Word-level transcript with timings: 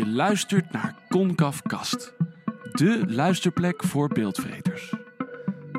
Je 0.00 0.08
luistert 0.08 0.72
naar 0.72 0.94
Concaf 1.08 1.62
Kast, 1.62 2.14
de 2.72 3.02
luisterplek 3.06 3.84
voor 3.84 4.08
beeldvreters. 4.08 4.94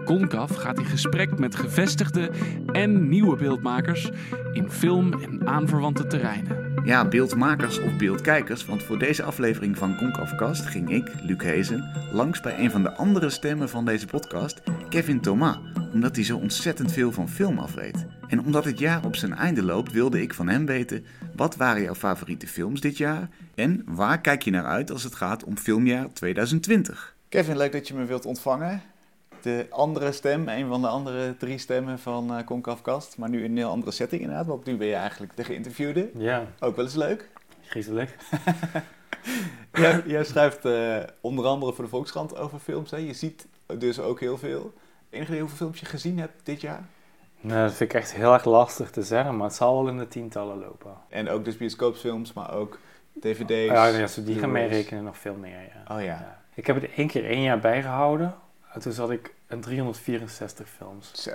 Concaf 0.06 0.56
gaat 0.56 0.80
in 0.80 0.86
gesprek 0.86 1.40
met 1.40 1.56
gevestigde 1.56 2.32
en 2.72 3.10
nieuwe 3.10 3.36
beeldmakers 3.36 4.10
in 4.54 4.72
film 4.72 5.14
en 5.14 5.48
aanverwante 5.48 6.08
terreinen. 6.08 6.82
Ja, 6.86 7.08
beeldmakers 7.08 7.80
of 7.80 7.98
beeldkijkers, 7.98 8.66
want 8.66 8.84
voor 8.84 9.00
deze 9.00 9.24
aflevering 9.24 9.78
van 9.78 9.98
Concafcast 9.98 10.66
ging 10.66 10.90
ik, 10.90 11.12
Luc 11.24 11.42
Hezen, 11.44 12.10
langs 12.12 12.42
bij 12.42 12.60
een 12.60 12.72
van 12.72 12.84
de 12.84 12.92
andere 12.96 13.30
stemmen 13.30 13.70
van 13.70 13.86
deze 13.86 14.06
podcast, 14.06 14.62
Kevin 14.90 15.22
Thomas, 15.22 15.60
omdat 15.94 16.16
hij 16.16 16.26
zo 16.26 16.38
ontzettend 16.38 16.92
veel 16.92 17.12
van 17.12 17.30
film 17.30 17.60
afweet. 17.60 18.06
En 18.28 18.46
omdat 18.46 18.66
het 18.66 18.80
jaar 18.80 19.06
op 19.06 19.16
zijn 19.16 19.34
einde 19.34 19.64
loopt, 19.64 19.92
wilde 19.92 20.22
ik 20.22 20.34
van 20.34 20.48
hem 20.48 20.66
weten, 20.66 21.06
wat 21.36 21.56
waren 21.56 21.82
jouw 21.82 21.96
favoriete 21.96 22.48
films 22.48 22.82
dit 22.82 22.98
jaar 22.98 23.30
en 23.62 23.84
waar 23.86 24.22
kijk 24.22 24.44
je 24.44 24.52
naar 24.52 24.66
uit 24.66 24.92
als 24.92 25.04
het 25.04 25.16
gaat 25.16 25.44
om 25.44 25.58
filmjaar 25.58 26.14
2020? 26.14 27.16
Kevin, 27.30 27.58
leuk 27.58 27.72
dat 27.72 27.88
je 27.88 27.94
me 27.94 28.06
wilt 28.06 28.26
ontvangen. 28.26 28.82
De 29.42 29.68
andere 29.70 30.12
stem, 30.12 30.48
een 30.48 30.68
van 30.68 30.82
de 30.82 30.88
andere 30.88 31.38
drie 31.38 31.58
stemmen 31.58 32.00
van 32.00 32.38
uh, 32.38 32.44
Concafcast, 32.46 33.18
maar 33.18 33.30
nu 33.30 33.44
in 33.44 33.52
een 33.52 33.58
heel 33.58 33.70
andere 33.70 33.92
setting 33.92 34.22
inderdaad, 34.22 34.46
want 34.46 34.66
nu 34.66 34.78
ben 34.78 34.88
je 34.88 34.96
eigenlijk 34.96 35.36
de 35.36 35.44
geïnterviewde. 35.44 36.10
Ja. 36.14 36.46
Ook 36.60 36.76
wel 36.76 36.86
eens 36.86 36.96
leuk. 36.96 37.30
Griezelig. 37.62 38.14
jij, 39.74 40.04
jij 40.06 40.24
schrijft 40.24 40.66
uh, 40.66 40.98
onder 41.22 41.46
andere 41.46 41.74
voor 41.74 41.84
de 41.84 41.90
Volkskrant 41.90 42.38
over 42.38 42.60
films. 42.60 42.92
Hè? 42.92 42.98
Je 42.98 43.14
ziet 43.14 43.48
dus 43.78 44.00
ook 44.00 44.20
heel 44.20 44.38
veel. 44.38 44.74
Enige 45.10 45.30
idee 45.30 45.42
hoeveel 45.42 45.58
films 45.58 45.80
je 45.80 45.86
gezien 45.86 46.20
hebt 46.20 46.34
dit 46.44 46.62
jaar? 46.62 46.84
Nou, 47.42 47.68
dat 47.68 47.74
vind 47.74 47.94
ik 47.94 48.00
echt 48.00 48.14
heel 48.14 48.34
erg 48.34 48.46
lastig 48.46 48.92
te 48.92 49.04
zeggen, 49.04 49.38
maar 49.38 49.48
het 49.48 49.56
zal 49.56 49.76
wel 49.76 49.92
in 49.92 49.98
de 49.98 50.08
tientallen 50.08 50.60
lopen. 50.60 50.94
En 51.10 51.30
ook 51.30 51.46
dus 51.46 51.58
bioscoopfilms, 51.58 52.34
maar 52.34 52.54
ook 52.54 52.80
dvd's? 53.20 53.72
Ja, 53.72 53.86
ja 53.86 54.08
die 54.24 54.40
gaan 54.40 54.52
meerekenen, 54.52 55.04
nog 55.04 55.18
veel 55.18 55.36
meer, 55.36 55.60
ja. 55.60 55.96
Oh 55.96 56.04
ja. 56.04 56.40
Ik 56.54 56.68
heb 56.68 56.82
het 56.82 56.92
één 56.96 57.08
keer 57.08 57.26
één 57.26 57.42
jaar 57.42 57.60
bijgehouden. 57.60 58.36
En 58.74 58.82
toen 58.82 58.92
zat 58.92 59.12
ik 59.12 59.34
in 59.50 59.62
364 59.62 60.68
films. 60.70 61.24
Zo. 61.24 61.32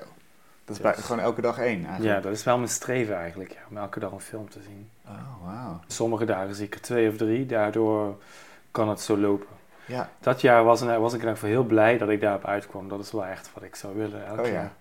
Dat 0.64 0.76
is 0.76 0.82
bij, 0.82 0.94
gewoon 0.94 1.20
elke 1.20 1.40
dag 1.40 1.58
één 1.58 1.84
eigenlijk? 1.84 2.16
Ja, 2.16 2.20
dat 2.20 2.32
is 2.32 2.44
wel 2.44 2.56
mijn 2.56 2.68
streven 2.68 3.16
eigenlijk, 3.16 3.50
ja, 3.50 3.58
om 3.70 3.76
elke 3.76 4.00
dag 4.00 4.12
een 4.12 4.20
film 4.20 4.48
te 4.48 4.62
zien. 4.62 4.90
Oh, 5.06 5.44
wauw. 5.44 5.80
Sommige 5.86 6.24
dagen 6.24 6.54
zie 6.54 6.66
ik 6.66 6.74
er 6.74 6.80
twee 6.80 7.08
of 7.08 7.16
drie, 7.16 7.46
daardoor 7.46 8.18
kan 8.70 8.88
het 8.88 9.00
zo 9.00 9.18
lopen. 9.18 9.46
Ja. 9.86 10.10
Dat 10.20 10.40
jaar 10.40 10.64
was, 10.64 10.80
was 10.80 11.12
ik 11.12 11.20
in 11.20 11.26
ieder 11.26 11.34
geval 11.34 11.48
heel 11.48 11.64
blij 11.64 11.98
dat 11.98 12.08
ik 12.08 12.20
daarop 12.20 12.44
uitkwam. 12.44 12.88
Dat 12.88 13.00
is 13.00 13.12
wel 13.12 13.26
echt 13.26 13.50
wat 13.54 13.62
ik 13.62 13.74
zou 13.74 13.96
willen 13.96 14.26
elke 14.26 14.42
oh, 14.42 14.48
ja. 14.48 14.72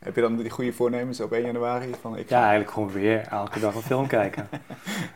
Heb 0.00 0.14
je 0.14 0.20
dan 0.20 0.36
die 0.36 0.50
goede 0.50 0.72
voornemens 0.72 1.20
op 1.20 1.32
1 1.32 1.44
januari? 1.44 1.94
Van 2.00 2.16
ik 2.16 2.28
ja, 2.28 2.40
eigenlijk 2.40 2.70
gewoon 2.70 2.90
weer 2.90 3.26
elke 3.26 3.60
dag 3.60 3.74
een 3.74 3.82
film 3.82 4.06
kijken. 4.06 4.48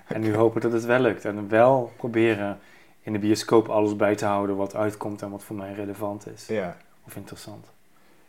En 0.06 0.20
nu 0.20 0.34
hopen 0.34 0.60
dat 0.60 0.72
het 0.72 0.84
wel 0.84 1.00
lukt. 1.00 1.24
En 1.24 1.48
wel 1.48 1.92
proberen 1.96 2.58
in 3.02 3.12
de 3.12 3.18
bioscoop 3.18 3.68
alles 3.68 3.96
bij 3.96 4.14
te 4.14 4.24
houden 4.24 4.56
wat 4.56 4.74
uitkomt 4.74 5.22
en 5.22 5.30
wat 5.30 5.42
voor 5.44 5.56
mij 5.56 5.72
relevant 5.72 6.26
is. 6.34 6.46
Ja. 6.46 6.76
Of 7.06 7.16
interessant. 7.16 7.66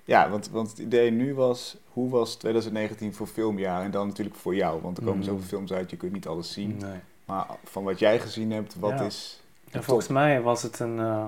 Ja, 0.03 0.29
want, 0.29 0.49
want 0.49 0.69
het 0.69 0.77
idee 0.79 1.11
nu 1.11 1.33
was, 1.33 1.77
hoe 1.93 2.09
was 2.09 2.35
2019 2.35 3.13
voor 3.13 3.27
filmjaar? 3.27 3.81
En 3.83 3.91
dan 3.91 4.07
natuurlijk 4.07 4.35
voor 4.35 4.55
jou, 4.55 4.81
want 4.81 4.97
er 4.97 5.03
komen 5.03 5.19
Mm. 5.19 5.25
zoveel 5.25 5.47
films 5.47 5.73
uit, 5.73 5.89
je 5.89 5.97
kunt 5.97 6.11
niet 6.13 6.27
alles 6.27 6.53
zien. 6.53 6.77
Nee. 6.77 6.99
Maar 7.25 7.45
van 7.63 7.83
wat 7.83 7.99
jij 7.99 8.19
gezien 8.19 8.51
hebt, 8.51 8.75
wat 8.79 8.99
Ja. 8.99 9.05
is... 9.05 9.43
En 9.71 9.83
volgens 9.83 10.07
mij 10.07 10.41
was 10.41 10.63
het 10.63 10.79
een, 10.79 10.99
eh, 10.99 11.25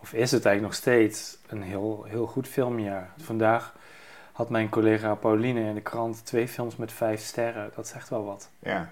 of 0.00 0.12
is 0.12 0.30
het 0.30 0.44
eigenlijk 0.44 0.60
nog 0.62 0.74
steeds, 0.74 1.38
een 1.46 1.62
heel, 1.62 2.04
heel 2.08 2.26
goed 2.26 2.48
filmjaar. 2.48 3.10
Vandaag 3.16 3.74
had 4.32 4.50
mijn 4.50 4.68
collega 4.68 5.14
Pauline 5.14 5.60
in 5.60 5.74
de 5.74 5.80
krant 5.80 6.26
twee 6.26 6.48
films 6.48 6.76
met 6.76 6.92
vijf 6.92 7.20
sterren. 7.20 7.70
Dat 7.74 7.88
zegt 7.88 8.08
wel 8.08 8.24
wat. 8.24 8.50
Ja. 8.58 8.90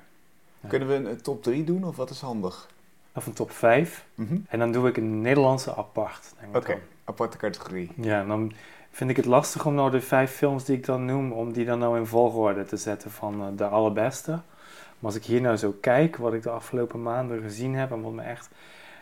Ja. 0.60 0.68
Kunnen 0.68 0.88
we 0.88 0.94
een, 0.94 1.06
een 1.06 1.22
top 1.22 1.42
3 1.42 1.64
doen 1.64 1.84
of 1.84 1.96
wat 1.96 2.10
is 2.10 2.20
handig? 2.20 2.68
Of 3.12 3.26
een 3.26 3.32
top 3.32 3.50
vijf. 3.50 4.04
Mhm. 4.14 4.36
En 4.48 4.58
dan 4.58 4.72
doe 4.72 4.88
ik 4.88 4.96
een 4.96 5.20
Nederlandse 5.20 5.74
apart. 5.74 6.34
Oké, 6.54 6.78
aparte 7.04 7.36
categorie. 7.36 7.90
Ja, 7.96 8.20
en 8.20 8.28
dan 8.28 8.52
vind 8.90 9.10
ik 9.10 9.16
het 9.16 9.24
lastig 9.24 9.66
om 9.66 9.74
nou 9.74 9.90
de 9.90 10.00
vijf 10.00 10.30
films 10.30 10.64
die 10.64 10.76
ik 10.76 10.84
dan 10.84 11.04
noem, 11.04 11.32
om 11.32 11.52
die 11.52 11.64
dan 11.64 11.78
nou 11.78 11.98
in 11.98 12.06
volgorde 12.06 12.64
te 12.64 12.76
zetten 12.76 13.10
van 13.10 13.40
eh, 13.40 13.46
de 13.56 13.66
allerbeste. 13.66 14.30
Maar 14.30 15.10
als 15.10 15.14
ik 15.14 15.24
hier 15.24 15.40
nou 15.40 15.56
zo 15.56 15.76
kijk, 15.80 16.16
wat 16.16 16.32
ik 16.32 16.42
de 16.42 16.50
afgelopen 16.50 17.02
maanden 17.02 17.42
gezien 17.42 17.74
heb 17.74 17.90
en 17.90 18.00
wat 18.00 18.12
me 18.12 18.22
echt 18.22 18.48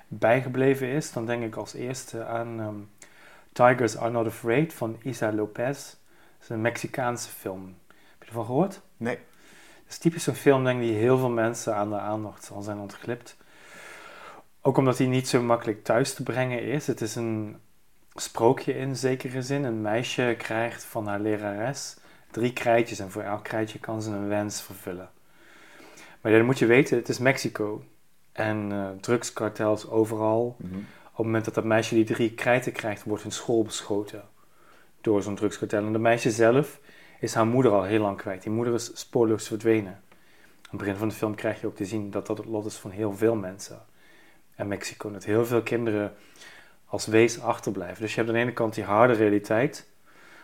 bijgebleven 0.09 0.89
is, 0.89 1.13
dan 1.13 1.27
denk 1.27 1.43
ik 1.43 1.57
als 1.57 1.75
eerste 1.75 2.25
aan 2.25 2.61
ehm, 2.61 2.75
Tigers 3.53 3.97
Are 3.97 4.11
Not 4.11 4.27
Afraid 4.27 4.75
van 4.75 4.97
Isa 5.03 5.33
Lopez. 5.33 5.97
Is 6.47 6.53
een 6.53 6.61
Mexicaanse 6.61 7.29
film. 7.29 7.77
Heb 7.89 8.21
je 8.21 8.27
ervan 8.27 8.45
gehoord? 8.45 8.81
Nee. 8.97 9.15
Het 9.15 9.89
is 9.89 9.99
typisch 9.99 10.25
zo'n 10.25 10.35
film 10.35 10.65
denk 10.65 10.81
ik, 10.81 10.87
die 10.87 10.97
heel 10.97 11.19
veel 11.19 11.31
mensen 11.31 11.75
aan 11.75 11.89
de 11.89 11.99
aandacht 11.99 12.45
zal 12.45 12.63
zijn 12.63 12.79
ontglipt. 12.79 13.37
Ook 14.61 14.77
omdat 14.77 14.99
hij 14.99 15.07
niet 15.07 15.29
zo 15.29 15.43
makkelijk 15.43 15.85
thuis 15.85 16.15
te 16.15 16.23
brengen 16.23 16.63
is. 16.63 16.87
Het 16.87 17.01
is 17.01 17.15
een 17.15 17.57
sprookje 18.15 18.77
in 18.79 18.97
zekere 18.97 19.43
zin. 19.43 19.65
Een 19.65 19.81
meisje 19.81 20.35
krijgt 20.39 20.85
van 20.85 21.07
haar 21.07 21.21
lerares 21.21 21.97
drie 22.31 22.53
krijtjes 22.53 22.99
en 22.99 23.11
voor 23.11 23.23
elk 23.23 23.45
krijtje 23.45 23.79
kan 23.79 24.03
ze 24.03 24.11
een 24.11 24.29
wens 24.29 24.63
vervullen. 24.63 25.11
Maar 26.21 26.33
dan 26.33 26.45
moet 26.45 26.59
je 26.59 26.67
weten, 26.67 26.97
het 26.97 27.09
is 27.09 27.19
Mexico. 27.19 27.85
En 28.33 28.73
eh, 28.73 28.89
drugskartels 29.01 29.89
overal. 29.89 30.57
Mhm. 30.59 30.77
Op 30.77 31.17
het 31.17 31.27
moment 31.27 31.45
dat 31.45 31.55
dat 31.55 31.65
meisje 31.65 31.95
die 31.95 32.05
drie 32.05 32.35
krijten 32.35 32.73
krijgt, 32.73 33.05
wordt 33.05 33.23
hun 33.23 33.33
school 33.33 33.63
beschoten 33.63 34.35
door 35.07 35.23
zo'n 35.23 35.35
drugskartel. 35.35 35.85
En 35.85 35.93
de 35.93 35.99
meisje 35.99 36.31
zelf 36.31 36.81
is 37.21 37.35
haar 37.35 37.47
moeder 37.47 37.73
al 37.73 37.83
heel 37.83 38.01
lang 38.01 38.17
kwijt. 38.17 38.43
Die 38.43 38.53
moeder 38.53 38.75
is 38.75 38.91
spoorloos 38.95 39.47
verdwenen. 39.47 39.93
Aan 39.93 40.71
het 40.71 40.79
begin 40.79 40.97
van 40.97 41.09
de 41.09 41.15
film 41.15 41.35
krijg 41.35 41.61
je 41.61 41.67
ook 41.67 41.77
te 41.77 41.85
zien 41.85 42.11
dat 42.11 42.27
dat 42.27 42.39
het 42.39 42.47
lot 42.47 42.67
is 42.67 42.77
van 42.77 42.91
heel 42.91 43.13
veel 43.13 43.35
mensen. 43.35 43.79
En 44.55 44.69
Mexico, 44.69 45.11
dat 45.11 45.25
heel 45.25 45.47
veel 45.47 45.63
kinderen 45.63 46.15
als 46.87 47.07
wees 47.07 47.41
achterblijven. 47.41 48.01
Dus 48.01 48.11
je 48.11 48.17
hebt 48.17 48.29
aan 48.29 48.35
de 48.35 48.41
ene 48.41 48.53
kant 48.53 48.75
die 48.75 48.85
harde 48.85 49.13
realiteit 49.13 49.87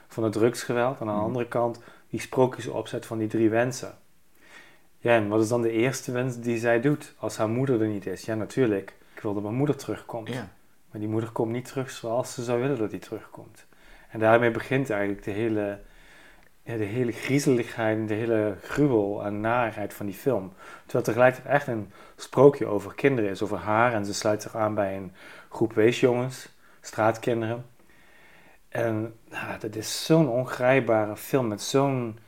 van 0.08 0.24
het 0.24 0.32
drugsgeweld. 0.32 0.94
En 0.94 1.00
aan 1.00 1.06
de 1.06 1.12
Mhm. 1.12 1.22
andere 1.24 1.48
kant 1.48 1.80
die 2.10 2.20
sprookjes 2.20 2.66
opzet 2.66 3.06
van 3.06 3.18
die 3.18 3.28
drie 3.28 3.50
wensen. 3.50 3.98
Ja, 4.98 5.16
en 5.16 5.28
wat 5.28 5.42
is 5.42 5.48
dan 5.48 5.62
de 5.62 5.70
eerste 5.70 6.12
wens 6.12 6.38
die 6.40 6.58
zij 6.58 6.80
doet 6.80 7.14
als 7.18 7.36
haar 7.36 7.48
moeder 7.48 7.80
er 7.82 7.88
niet 7.88 8.06
is? 8.06 8.24
Ja, 8.24 8.34
natuurlijk. 8.34 8.94
Ik 9.14 9.22
wil 9.22 9.34
dat 9.34 9.42
mijn 9.42 9.54
moeder 9.54 9.76
terugkomt. 9.76 10.28
Ja. 10.28 10.48
Maar 10.90 11.00
die 11.00 11.10
moeder 11.10 11.30
komt 11.30 11.52
niet 11.52 11.64
terug 11.64 11.90
zoals 11.90 12.34
ze 12.34 12.42
zou 12.44 12.60
willen 12.60 12.78
dat 12.78 12.90
die 12.90 12.98
terugkomt. 13.00 13.66
En 14.12 14.18
daarmee 14.18 14.50
begint 14.50 14.90
eigenlijk 14.90 15.24
de 15.24 15.30
hele, 15.30 15.78
de 16.62 16.72
hele 16.72 17.12
griezeligheid 17.12 18.08
de 18.08 18.14
hele 18.14 18.56
gruwel 18.62 19.24
en 19.24 19.40
narigheid 19.40 19.94
van 19.94 20.06
die 20.06 20.14
film. 20.14 20.52
Terwijl 20.82 21.04
tegelijkertijd 21.04 21.54
echt 21.54 21.66
een 21.66 21.92
sprookje 22.16 22.66
over 22.66 22.94
kinderen 22.94 23.30
is, 23.30 23.42
over 23.42 23.56
haar. 23.56 23.92
En 23.92 24.04
ze 24.04 24.14
sluit 24.14 24.42
zich 24.42 24.56
aan 24.56 24.74
bij 24.74 24.96
een 24.96 25.12
groep 25.48 25.72
weesjongens, 25.72 26.48
straatkinderen. 26.80 27.64
En 28.68 29.14
nou, 29.30 29.58
dat 29.58 29.76
is 29.76 30.04
zo'n 30.04 30.28
ongrijpbare 30.28 31.16
film 31.16 31.48
met 31.48 31.62
zo'n 31.62 32.18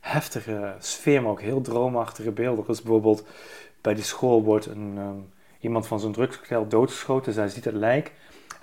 heftige 0.00 0.74
sfeer, 0.78 1.22
maar 1.22 1.30
ook 1.30 1.40
heel 1.40 1.60
droomachtige 1.60 2.32
beelden. 2.32 2.64
Dus 2.66 2.82
bijvoorbeeld 2.82 3.26
bij 3.80 3.94
die 3.94 4.04
school 4.04 4.42
wordt 4.42 4.66
een, 4.66 4.94
ehm, 4.96 5.18
iemand 5.60 5.86
van 5.86 6.00
zo'n 6.00 6.12
drugskartel 6.12 6.68
doodgeschoten. 6.68 7.32
Zij 7.32 7.48
ziet 7.48 7.64
het 7.64 7.74
lijk. 7.74 8.12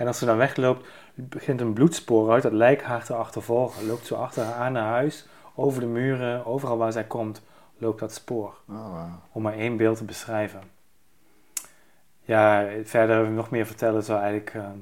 En 0.01 0.07
als 0.07 0.17
ze 0.19 0.25
dan 0.25 0.37
wegloopt, 0.37 0.87
begint 1.15 1.61
een 1.61 1.73
bloedspoor 1.73 2.31
uit 2.31 2.43
dat 2.43 2.51
lijk 2.51 2.83
haar 2.83 3.03
te 3.03 3.13
achtervolgen. 3.13 3.85
Loopt 3.87 4.05
zo 4.05 4.15
achter 4.15 4.43
haar 4.43 4.53
aan 4.53 4.71
naar 4.71 4.87
huis, 4.89 5.25
over 5.55 5.79
de 5.81 5.87
muren, 5.87 6.45
overal 6.45 6.77
waar 6.77 6.91
zij 6.91 7.03
komt, 7.03 7.41
loopt 7.77 7.99
dat 7.99 8.13
spoor. 8.13 8.53
Oh, 8.69 8.93
wauw. 8.93 9.21
Om 9.31 9.41
maar 9.41 9.53
één 9.53 9.77
beeld 9.77 9.97
te 9.97 10.03
beschrijven. 10.03 10.61
Ja, 12.21 12.67
verder 12.83 13.29
nog 13.29 13.49
meer 13.49 13.65
vertellen 13.65 14.03
zou 14.03 14.19
eigenlijk... 14.19 14.53
ehm, 14.53 14.77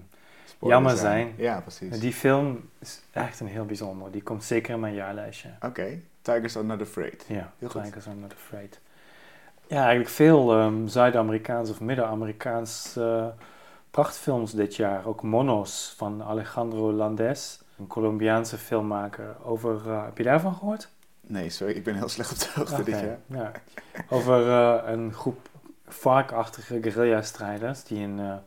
Jammer 0.69 0.97
zijn. 0.97 1.34
Ja, 1.38 1.62
precies. 1.62 2.00
die 2.00 2.13
film 2.13 2.69
is 2.79 3.02
echt 3.12 3.40
een 3.40 3.47
heel 3.47 3.66
bijzonder. 3.66 4.12
Die 4.12 4.24
komt 4.24 4.44
zeker 4.44 4.74
in 4.74 4.79
mijn 4.79 4.94
jaarlijstje. 4.94 5.50
Oké, 5.62 6.00
Tigers 6.22 6.58
Are 6.58 6.66
Not 6.66 6.82
Afraid. 6.82 7.26
Ja, 7.28 7.52
Heel 7.58 7.70
goed. 7.70 7.84
Tigers 7.84 8.08
Are 8.08 8.16
Not 8.16 8.34
Afraid. 8.34 8.79
Ja, 9.67 9.79
eigenlijk 9.79 10.09
veel 10.09 10.53
ehm, 10.58 10.88
Zuid-Amerikaans 10.88 11.70
of 11.70 11.82
Midden-Amerikaans 11.82 12.96
prachtfilms 13.91 14.52
dit 14.52 14.76
jaar. 14.76 15.06
Ook 15.06 15.22
Monos 15.24 15.94
van 15.97 16.24
Alejandro 16.24 16.91
Landes, 16.91 17.59
een 17.78 17.88
Colombiaanse 17.88 18.58
filmmaker. 18.58 19.36
Over, 19.44 19.90
eh, 19.90 20.06
heb 20.06 20.18
je 20.18 20.24
daarvan 20.24 20.53
gehoord? 20.53 20.90
Nee, 21.22 21.50
sorry, 21.50 21.74
ik 21.74 21.84
ben 21.84 21.96
heel 21.96 22.09
slecht 22.09 22.32
op 22.32 22.38
de 22.38 22.52
hoogte 22.56 22.84
dit 22.84 23.00
jaar. 23.00 23.20
ja. 23.26 23.52
Over 24.09 24.50
eh, 24.50 24.91
een 24.91 25.14
groep 25.14 25.50
varkachtige 25.88 26.82
guerrilla-strijders 26.82 27.84
die 27.84 28.03
een 28.03 28.41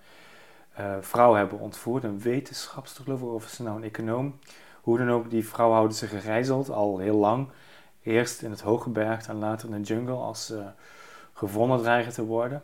eh, 0.73 0.97
vrouw 1.01 1.35
hebben 1.35 1.59
ontvoerd. 1.59 2.05
Een 2.05 2.21
wetenschapster 2.21 3.05
geloof 3.05 3.21
ik, 3.21 3.27
of 3.27 3.45
is 3.45 3.55
ze 3.55 3.63
nou 3.63 3.77
een 3.77 3.85
econoom. 3.85 4.39
Hoe 4.81 4.99
dan 4.99 5.11
ook, 5.11 5.31
die 5.31 5.49
vrouw 5.49 5.71
houden 5.71 5.97
ze 5.97 6.07
gegijzeld 6.07 6.71
al 6.71 6.99
heel 6.99 7.17
lang. 7.17 7.49
Eerst 8.03 8.43
in 8.43 8.51
het 8.51 8.61
hooggebergte 8.61 9.31
en 9.31 9.39
later 9.39 9.69
in 9.69 9.83
de 9.83 9.89
jungle 9.89 10.15
als 10.15 10.47
ze 10.47 10.65
gevonden 11.33 11.79
dreigen 11.79 12.13
te 12.13 12.25
worden. 12.25 12.63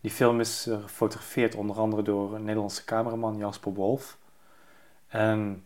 Die 0.00 0.10
film 0.10 0.40
is 0.40 0.66
eh, 0.66 0.82
gefotografeerd 0.82 1.54
onder 1.54 1.76
andere 1.76 2.02
door 2.02 2.34
een 2.34 2.44
Nederlandse 2.44 2.84
cameraman 2.84 3.36
Jasper 3.36 3.72
Wolf. 3.72 4.18
En 5.08 5.64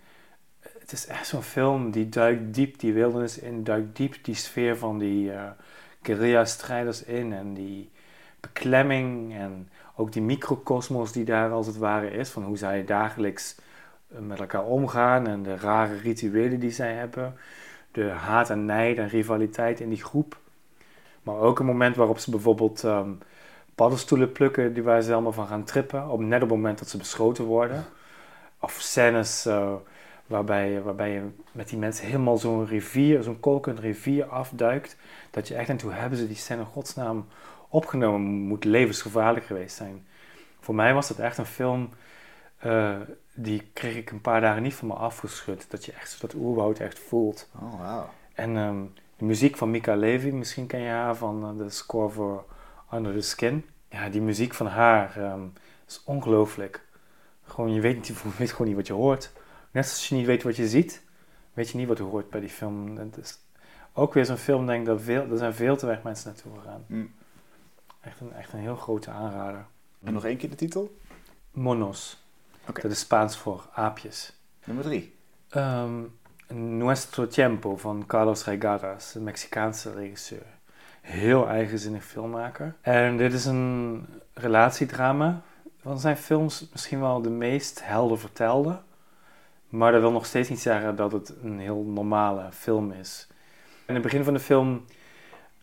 het 0.79 0.93
is 0.93 1.06
echt 1.06 1.26
zo'n 1.26 1.43
film 1.43 1.90
die 1.90 2.08
duikt 2.08 2.55
diep 2.55 2.79
die 2.79 2.93
wildernis 2.93 3.38
in, 3.38 3.64
duikt 3.64 3.96
diep 3.96 4.25
die 4.25 4.34
sfeer 4.34 4.76
van 4.76 4.99
die 4.99 5.32
eh 5.32 5.50
guerrilla-strijders 6.02 7.05
in 7.05 7.32
en 7.32 7.55
die 7.55 7.90
beklemming 8.40 9.34
en 9.34 9.69
ook 9.96 10.12
die 10.12 10.23
microcosmos 10.23 11.12
die 11.12 11.25
daar 11.25 11.50
als 11.50 11.67
het 11.67 11.76
ware 11.76 12.11
is, 12.11 12.31
van 12.31 12.44
hoe 12.44 12.56
zij 12.56 12.84
dagelijks 12.84 13.56
eh, 14.08 14.19
met 14.19 14.40
elkaar 14.40 14.64
omgaan 14.64 15.26
en 15.26 15.43
de 15.43 15.56
rare 15.56 15.96
rituelen 15.96 16.61
die 16.61 16.70
zij 16.70 16.93
hebben, 16.93 17.34
de 17.90 18.08
haat 18.08 18.50
en 18.50 18.64
nijd 18.64 18.99
en 18.99 19.08
rivaliteit 19.08 19.81
in 19.81 19.88
die 19.88 20.05
groep. 20.05 20.40
Maar 21.23 21.37
ook 21.37 21.58
een 21.58 21.67
moment 21.67 21.96
waarop 21.96 22.19
ze 22.19 22.31
bijvoorbeeld 22.31 22.84
ehm, 22.84 23.11
paddenstoelen 23.82 24.32
plukken 24.32 24.75
die 24.75 24.82
waar 24.82 25.02
ze 25.02 25.12
allemaal 25.12 25.32
van 25.32 25.46
gaan 25.46 25.64
trippen, 25.64 26.08
op, 26.08 26.20
net 26.20 26.43
op 26.43 26.49
het 26.49 26.58
moment 26.58 26.79
dat 26.79 26.88
ze 26.88 26.96
beschoten 26.96 27.44
worden. 27.44 27.84
Of 28.61 28.73
scènes 28.73 29.46
uh, 29.46 29.73
waarbij, 30.26 30.82
waarbij 30.82 31.11
je 31.11 31.23
met 31.52 31.69
die 31.69 31.79
mensen 31.79 32.06
helemaal 32.06 32.38
zo'n 32.38 32.67
rivier, 32.67 33.23
zo'n 33.23 33.40
rivier 33.81 34.25
afduikt, 34.25 34.96
dat 35.31 35.49
je 35.49 35.55
echt 35.55 35.69
en 35.69 35.76
toe 35.76 35.93
hebben 35.93 36.19
ze 36.19 36.26
die 36.26 36.37
scène 36.37 36.64
godsnaam 36.64 37.26
opgenomen, 37.69 38.20
moet 38.31 38.64
levensgevaarlijk 38.64 39.46
geweest 39.46 39.76
zijn. 39.76 40.06
Voor 40.61 40.75
mij 40.75 40.94
was 40.94 41.08
dat 41.08 41.19
echt 41.19 41.38
een 41.38 41.46
film, 41.46 41.90
uh, 42.64 42.96
die 43.34 43.70
kreeg 43.73 43.96
ik 43.96 44.11
een 44.11 44.20
paar 44.20 44.40
dagen 44.40 44.62
niet 44.62 44.75
van 44.75 44.88
me 44.88 44.94
afgeschud. 44.94 45.70
Dat 45.70 45.84
je 45.84 45.93
echt 45.93 46.20
dat 46.20 46.34
oerwoud 46.34 46.79
echt 46.79 46.99
voelt. 46.99 47.49
Oh, 47.62 47.70
wow. 47.81 48.05
En 48.34 48.56
um, 48.56 48.93
de 49.17 49.25
muziek 49.25 49.56
van 49.56 49.70
Mika 49.70 49.94
Levy, 49.94 50.29
misschien 50.29 50.67
ken 50.67 50.81
je 50.81 50.88
haar 50.88 51.17
van 51.17 51.52
uh, 51.52 51.64
de 51.64 51.70
score 51.70 52.08
voor 52.08 52.44
Under 52.94 53.12
the 53.12 53.21
Skin. 53.21 53.65
Ja, 53.89 54.09
die 54.09 54.21
muziek 54.21 54.55
van 54.55 54.67
haar 54.67 55.33
um, 55.33 55.53
is 55.87 56.03
ongelooflijk. 56.05 56.85
Gewoon, 57.43 57.73
je 57.73 57.81
weet, 57.81 57.97
niet, 57.97 58.06
je 58.06 58.15
weet 58.39 58.50
gewoon 58.50 58.67
niet 58.67 58.77
wat 58.77 58.87
je 58.87 58.93
hoort. 58.93 59.33
Net 59.71 59.85
als 59.85 60.09
je 60.09 60.15
niet 60.15 60.27
weet 60.27 60.43
wat 60.43 60.56
je 60.56 60.69
ziet, 60.69 61.03
weet 61.53 61.71
je 61.71 61.77
niet 61.77 61.89
wat 61.89 61.99
je 61.99 62.03
hoort 62.03 62.31
bij 62.31 62.41
die 62.41 62.49
film. 62.49 62.97
Het 62.97 63.17
is 63.17 63.39
ook 63.93 64.15
weer 64.15 64.25
zo'n 64.25 64.37
film, 64.37 64.67
denk 64.67 64.81
ik, 64.81 64.87
dat 64.87 65.00
veel, 65.00 65.31
er 65.31 65.39
zijn 65.39 65.55
veel 65.55 65.77
te 65.77 65.85
weinig 65.87 66.05
mensen 66.05 66.33
naartoe 66.33 66.53
gegaan. 66.59 66.85
Mm. 66.87 67.12
Echt, 68.00 68.21
een, 68.21 68.33
echt 68.33 68.53
een 68.53 68.59
heel 68.59 68.77
grote 68.77 69.11
aanrader. 69.11 69.67
En 70.05 70.12
nog 70.12 70.25
één 70.25 70.37
keer 70.37 70.50
de 70.50 70.56
titel? 70.56 70.97
Monos. 71.50 72.25
Okay. 72.69 72.83
Dat 72.83 72.91
is 72.91 72.99
Spaans 72.99 73.37
voor 73.37 73.69
aapjes. 73.73 74.37
Nummer 74.65 74.85
drie? 74.85 75.17
Um, 75.56 76.19
Nuestro 76.49 77.27
Tiempo 77.27 77.77
van 77.77 78.06
Carlos 78.06 78.44
Regadas, 78.44 79.15
een 79.15 79.23
Mexicaanse 79.23 79.93
regisseur. 79.93 80.47
Heel 81.03 81.49
eigenzinnig 81.49 82.05
filmmaker. 82.05 82.75
En 82.81 83.17
dit 83.17 83.33
is 83.33 83.45
een 83.45 84.07
relatiedrama. 84.35 85.41
Van 85.81 85.99
zijn 85.99 86.17
films 86.17 86.69
misschien 86.73 87.01
wel 87.01 87.23
de 87.23 87.31
meest 87.31 87.81
helder 87.85 88.19
vertelde. 88.19 88.79
Maar 89.69 89.93
dat 89.93 90.01
wil 90.01 90.13
nog 90.13 90.27
steeds 90.27 90.49
niet 90.49 90.61
zeggen 90.61 90.97
dat 90.97 91.13
het 91.13 91.35
een 91.43 91.59
heel 91.59 91.83
normale 91.83 92.53
film 92.53 92.93
is. 92.93 93.29
In 93.87 93.95
het 93.95 94.03
begin 94.03 94.25
van 94.25 94.35
de 94.35 94.41
film 94.41 94.85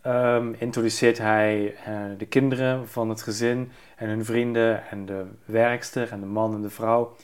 um, 0.06 0.56
introduceert 0.58 1.18
hij 1.18 1.76
uh, 1.88 2.18
de 2.18 2.26
kinderen 2.26 2.88
van 2.88 3.10
het 3.10 3.22
gezin 3.22 3.72
en 3.96 4.10
hun 4.10 4.26
vrienden 4.26 4.88
en 4.90 5.06
de 5.06 5.26
werkster 5.46 6.12
en 6.12 6.20
de 6.20 6.26
man 6.26 6.54
en 6.54 6.62
de 6.62 6.70
vrouw. 6.70 7.16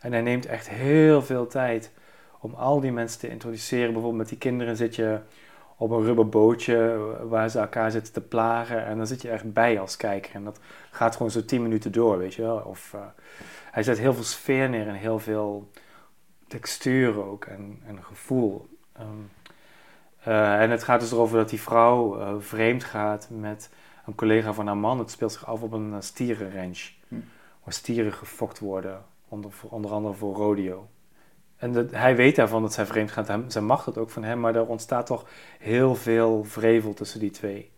En 0.00 0.12
hij 0.12 0.22
neemt 0.22 0.46
echt 0.46 0.68
heel 0.68 1.22
veel 1.22 1.46
tijd 1.46 1.92
om 2.40 2.54
al 2.54 2.80
die 2.80 2.92
mensen 2.92 3.20
te 3.20 3.28
introduceren. 3.28 3.92
Bijvoorbeeld 3.92 4.22
met 4.22 4.28
die 4.28 4.38
kinderen 4.38 4.76
zit 4.76 4.96
je 4.96 5.18
op 5.76 5.90
een 5.90 6.04
rubberbootje 6.04 6.98
waar 7.28 7.48
ze 7.48 7.58
elkaar 7.58 7.90
zitten 7.90 8.12
te 8.12 8.20
plagen. 8.20 8.84
En 8.84 8.96
dan 8.96 9.06
zit 9.06 9.22
je 9.22 9.30
echt 9.30 9.52
bij 9.52 9.80
als 9.80 9.96
kijker. 9.96 10.34
En 10.34 10.44
dat 10.44 10.60
gaat 10.90 11.16
gewoon 11.16 11.30
zo 11.30 11.44
tien 11.44 11.62
minuten 11.62 11.92
door, 11.92 12.18
weet 12.18 12.34
je 12.34 12.42
wel. 12.42 12.58
Of 12.58 12.92
uh, 12.94 13.00
hij 13.70 13.82
zet 13.82 13.98
heel 13.98 14.14
veel 14.14 14.24
sfeer 14.24 14.68
neer 14.68 14.88
en 14.88 14.94
heel 14.94 15.18
veel 15.18 15.70
textuur 16.46 17.24
ook 17.24 17.44
en, 17.44 17.80
en 17.86 18.04
gevoel. 18.04 18.68
Um, 19.00 19.30
uh, 20.28 20.60
en 20.62 20.70
het 20.70 20.82
gaat 20.82 21.00
dus 21.00 21.12
erover 21.12 21.38
dat 21.38 21.48
die 21.48 21.60
vrouw 21.60 22.20
uh, 22.20 22.34
vreemd 22.38 22.84
gaat 22.84 23.28
met 23.30 23.70
een 24.06 24.14
collega 24.14 24.52
van 24.52 24.66
haar 24.66 24.76
man. 24.76 24.98
Het 24.98 25.10
speelt 25.10 25.32
zich 25.32 25.46
af 25.46 25.62
op 25.62 25.72
een 25.72 26.02
stierenranch. 26.02 26.90
Hm. 27.08 27.14
Waar 27.64 27.74
stieren 27.74 28.12
gefokt 28.12 28.58
worden, 28.58 29.04
onder, 29.28 29.50
onder 29.62 29.90
andere 29.90 30.14
voor 30.14 30.34
rodeo. 30.34 30.88
En 31.64 31.72
dat, 31.72 31.90
hij 31.90 32.16
weet 32.16 32.36
daarvan 32.36 32.62
dat 32.62 32.72
zij 32.72 32.86
vreemd 32.86 33.10
gaat. 33.10 33.32
Zij 33.46 33.62
mag 33.62 33.84
dat 33.84 33.98
ook 33.98 34.10
van 34.10 34.24
hem, 34.24 34.40
maar 34.40 34.54
er 34.54 34.66
ontstaat 34.66 35.06
toch 35.06 35.24
heel 35.58 35.94
veel 35.94 36.44
vrevel 36.44 36.94
tussen 36.94 37.20
die 37.20 37.30
twee. 37.30 37.70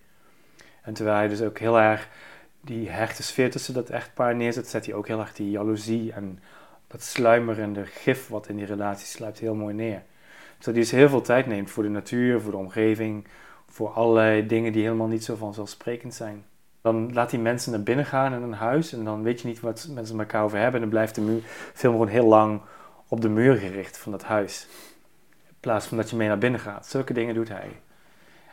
En 0.82 0.94
terwijl 0.94 1.16
hij 1.16 1.28
dus 1.28 1.42
ook 1.42 1.58
heel 1.58 1.78
erg 1.78 2.08
die 2.60 2.88
hechte 2.88 3.22
sfeer 3.22 3.50
tussen 3.50 3.74
dat 3.74 3.90
echtpaar 3.90 4.34
neerzet, 4.34 4.68
zet 4.68 4.86
hij 4.86 4.94
ook 4.94 5.06
heel 5.06 5.20
erg 5.20 5.32
die 5.32 5.50
jaloezie 5.50 6.12
en 6.12 6.38
dat 6.86 7.02
sluimerende 7.02 7.84
gif 7.84 8.28
wat 8.28 8.48
in 8.48 8.56
die 8.56 8.66
relatie 8.66 9.06
sluipt 9.06 9.38
heel 9.38 9.54
mooi 9.54 9.74
neer. 9.74 10.02
Dus 10.56 10.64
hij 10.64 10.74
dus 10.74 10.90
heel 10.90 11.08
veel 11.08 11.22
tijd 11.22 11.46
neemt 11.46 11.70
voor 11.70 11.82
de 11.82 11.88
natuur, 11.88 12.40
voor 12.40 12.50
de 12.50 12.56
omgeving, 12.56 13.26
voor 13.66 13.88
allerlei 13.88 14.46
dingen 14.46 14.72
die 14.72 14.82
helemaal 14.82 15.06
niet 15.06 15.24
zo 15.24 15.36
vanzelfsprekend 15.36 16.14
zijn. 16.14 16.44
Dan 16.80 17.12
laat 17.12 17.30
hij 17.30 17.40
mensen 17.40 17.72
naar 17.72 17.82
binnen 17.82 18.06
gaan 18.06 18.34
in 18.34 18.42
een 18.42 18.52
huis 18.52 18.92
en 18.92 19.04
dan 19.04 19.22
weet 19.22 19.40
je 19.40 19.48
niet 19.48 19.60
wat 19.60 19.88
mensen 19.94 20.16
met 20.16 20.26
elkaar 20.26 20.44
over 20.44 20.58
hebben. 20.58 20.74
En 20.74 20.80
dan 20.80 20.90
blijft 20.90 21.14
de 21.14 21.40
film 21.74 21.92
gewoon 21.92 22.08
heel 22.08 22.26
lang 22.26 22.60
op 23.08 23.20
de 23.20 23.28
muur 23.28 23.56
gericht 23.56 23.98
van 23.98 24.12
dat 24.12 24.24
huis. 24.24 24.66
In 25.46 25.54
plaats 25.60 25.86
van 25.86 25.96
dat 25.96 26.10
je 26.10 26.16
mee 26.16 26.28
naar 26.28 26.38
binnen 26.38 26.60
gaat. 26.60 26.86
Zulke 26.86 27.12
dingen 27.12 27.34
doet 27.34 27.48
hij. 27.48 27.80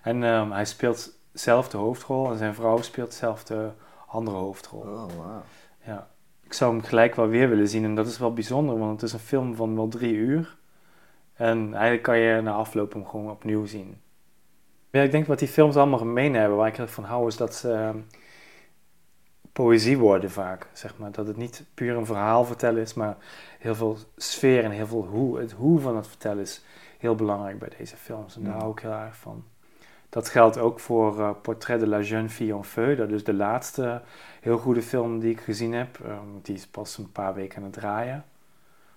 En 0.02 0.24
um, 0.24 0.52
hij 0.52 0.66
speelt 0.66 1.20
zelf 1.34 1.70
de 1.70 1.78
hoofdrol 1.78 2.32
en 2.32 2.38
zijn 2.38 2.56
vrouw 2.56 2.82
speelt 2.82 3.14
zelf 3.14 3.44
de 3.44 3.70
andere 4.08 4.38
hoofdrol. 4.38 4.82
Oh, 4.82 5.06
wow. 5.16 5.42
Ja. 5.86 6.08
Ik 6.44 6.54
zou 6.54 6.74
hem 6.74 6.84
gelijk 6.84 7.16
wel 7.16 7.28
weer 7.28 7.50
willen 7.50 7.68
zien 7.68 7.84
en 7.84 7.96
dat 7.96 8.08
is 8.08 8.18
wel 8.18 8.34
bijzonder, 8.34 8.78
want 8.78 8.92
het 8.92 9.10
is 9.10 9.14
een 9.14 9.20
film 9.20 9.56
van 9.56 9.76
wel 9.76 9.88
drie 9.88 10.14
uur. 10.14 10.58
En 11.34 11.74
eigenlijk 11.74 12.04
kan 12.04 12.18
je 12.18 12.42
na 12.42 12.52
afloop 12.52 12.94
hem 12.94 13.06
gewoon 13.06 13.30
opnieuw 13.30 13.66
zien. 13.66 14.02
Ja, 14.92 15.02
ik 15.02 15.12
denk 15.12 15.28
wat 15.28 15.40
die 15.40 15.48
films 15.48 15.76
allemaal 15.76 16.00
gemeen 16.00 16.34
hebben, 16.34 16.58
waar 16.58 16.68
ik 16.68 16.76
heel 16.76 16.88
van 16.88 17.04
hou, 17.04 17.28
is 17.28 17.38
dat 17.38 17.56
ze 17.56 17.70
uh, 17.70 17.90
poëzie 19.54 19.98
worden 19.98 20.32
vaak. 20.32 20.68
Zeg 20.74 20.98
maar. 20.98 21.12
Dat 21.12 21.28
het 21.28 21.38
niet 21.38 21.64
puur 21.74 21.98
een 21.98 22.06
verhaal 22.06 22.46
vertellen 22.46 22.82
is, 22.82 22.94
maar 22.94 23.18
heel 23.60 23.76
veel 23.76 23.98
sfeer 24.18 24.64
en 24.64 24.72
heel 24.72 24.88
veel 24.88 25.06
hoe. 25.06 25.40
Het 25.40 25.52
hoe 25.52 25.80
van 25.80 25.96
het 25.96 26.08
vertellen 26.08 26.42
is 26.42 26.64
heel 26.98 27.16
belangrijk 27.16 27.60
bij 27.60 27.72
deze 27.78 27.96
films. 27.96 28.36
En 28.36 28.44
daar 28.44 28.54
hou 28.54 28.72
ik 28.72 28.80
heel 28.80 28.92
erg 28.92 29.16
van. 29.16 29.44
Dat 30.10 30.30
geldt 30.30 30.58
ook 30.58 30.80
voor 30.80 31.20
uh, 31.20 31.30
Portrait 31.42 31.80
de 31.80 31.88
la 31.88 32.02
jeune 32.02 32.30
fille 32.30 32.54
en 32.54 32.64
feu. 32.64 32.96
Dat 32.96 33.10
is 33.10 33.24
de 33.24 33.34
laatste 33.34 34.02
heel 34.42 34.58
goede 34.58 34.82
film 34.82 35.20
die 35.20 35.32
ik 35.32 35.40
gezien 35.40 35.74
heb. 35.74 36.00
Um, 36.06 36.40
die 36.42 36.56
is 36.56 36.68
pas 36.68 36.98
een 36.98 37.12
paar 37.12 37.34
weken 37.34 37.58
aan 37.58 37.64
het 37.64 37.74
draaien. 37.74 38.26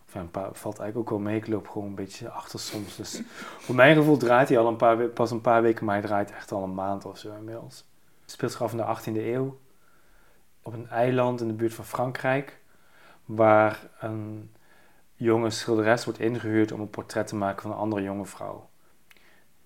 Of 0.06 0.14
een 0.14 0.30
paar, 0.30 0.48
valt 0.52 0.78
eigenlijk 0.78 1.10
ook 1.10 1.18
wel 1.18 1.26
mee. 1.26 1.36
Ik 1.36 1.46
loop 1.46 1.68
gewoon 1.68 1.88
een 1.88 1.94
beetje 1.94 2.30
achter 2.30 2.58
soms. 2.58 2.96
Dus 2.96 3.22
voor 3.64 3.74
mijn 3.74 3.96
gevoel 3.96 4.16
draait 4.16 4.48
hij 4.48 4.58
al 4.58 4.66
een 4.66 4.76
paar, 4.76 4.96
pas 4.96 5.30
een 5.30 5.40
paar 5.40 5.62
weken, 5.62 5.84
maar 5.84 5.94
hij 5.94 6.04
draait 6.06 6.32
echt 6.32 6.52
al 6.52 6.62
een 6.62 6.74
maand 6.74 7.04
of 7.04 7.18
zo 7.18 7.34
inmiddels. 7.38 7.84
Het 8.22 8.30
speelt 8.30 8.52
zich 8.52 8.62
af 8.62 8.72
in 8.72 8.76
de 8.76 8.84
18e 8.84 9.24
eeuw. 9.24 9.58
Op 10.66 10.72
een 10.72 10.88
eiland 10.88 11.40
in 11.40 11.48
de 11.48 11.54
buurt 11.54 11.74
van 11.74 11.84
Frankrijk. 11.84 12.58
Waar 13.24 13.88
een 14.00 14.50
jonge 15.14 15.50
schilderes 15.50 16.04
wordt 16.04 16.20
ingehuurd 16.20 16.72
om 16.72 16.80
een 16.80 16.90
portret 16.90 17.26
te 17.26 17.36
maken 17.36 17.62
van 17.62 17.70
een 17.70 17.76
andere 17.76 18.02
jonge 18.02 18.26
vrouw. 18.26 18.68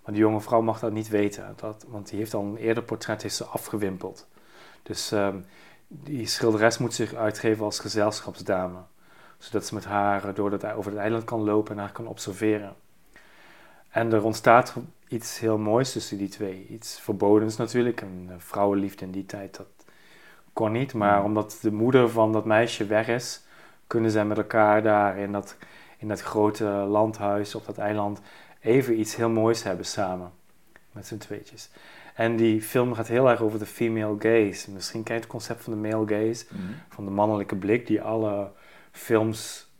Maar 0.04 0.14
die 0.14 0.22
jonge 0.22 0.40
vrouw 0.40 0.60
mag 0.60 0.78
dat 0.78 0.92
niet 0.92 1.08
weten, 1.08 1.52
dat, 1.56 1.86
want 1.88 2.08
die 2.08 2.18
heeft 2.18 2.34
al 2.34 2.42
een 2.42 2.56
eerder 2.56 2.82
portret 2.82 3.22
heeft 3.22 3.34
ze 3.34 3.44
afgewimpeld. 3.44 4.28
Dus 4.82 5.12
um, 5.12 5.44
die 5.88 6.26
schilderes 6.26 6.78
moet 6.78 6.94
zich 6.94 7.14
uitgeven 7.14 7.64
als 7.64 7.78
gezelschapsdame 7.78 8.78
zodat 9.38 9.66
ze 9.66 9.74
met 9.74 9.84
haar 9.84 10.34
door 10.34 10.50
dat, 10.50 10.64
over 10.64 10.90
het 10.90 11.00
eiland 11.00 11.24
kan 11.24 11.40
lopen 11.44 11.74
en 11.74 11.80
haar 11.80 11.92
kan 11.92 12.06
observeren. 12.06 12.74
En 13.88 14.12
er 14.12 14.24
ontstaat 14.24 14.74
iets 15.08 15.38
heel 15.38 15.58
moois 15.58 15.92
tussen 15.92 16.18
die 16.18 16.28
twee. 16.28 16.66
Iets 16.66 17.00
verbodens 17.00 17.56
natuurlijk. 17.56 18.00
Een 18.00 18.30
vrouwenliefde 18.36 19.04
in 19.04 19.10
die 19.10 19.26
tijd, 19.26 19.56
dat 19.56 19.66
kon 20.52 20.72
niet. 20.72 20.94
Maar 20.94 21.18
mm. 21.18 21.24
omdat 21.24 21.58
de 21.62 21.72
moeder 21.72 22.10
van 22.10 22.32
dat 22.32 22.44
meisje 22.44 22.86
weg 22.86 23.08
is, 23.08 23.42
kunnen 23.86 24.10
zij 24.10 24.24
met 24.24 24.36
elkaar 24.36 24.82
daar 24.82 25.18
in 25.18 25.32
dat, 25.32 25.56
in 25.98 26.08
dat 26.08 26.20
grote 26.20 26.64
landhuis 26.64 27.54
op 27.54 27.66
dat 27.66 27.78
eiland 27.78 28.20
even 28.60 29.00
iets 29.00 29.16
heel 29.16 29.30
moois 29.30 29.62
hebben 29.62 29.86
samen. 29.86 30.30
Met 30.92 31.06
z'n 31.06 31.16
tweetjes. 31.16 31.70
En 32.14 32.36
die 32.36 32.62
film 32.62 32.94
gaat 32.94 33.08
heel 33.08 33.30
erg 33.30 33.40
over 33.40 33.58
de 33.58 33.66
female 33.66 34.16
gaze. 34.18 34.70
Misschien 34.70 35.02
ken 35.02 35.14
je 35.14 35.20
het 35.20 35.30
concept 35.30 35.64
van 35.64 35.72
de 35.72 35.88
male 35.88 36.08
gaze, 36.08 36.46
mm. 36.50 36.74
van 36.88 37.04
de 37.04 37.10
mannelijke 37.10 37.56
blik 37.56 37.86
die 37.86 38.02
alle 38.02 38.50
films 38.90 39.70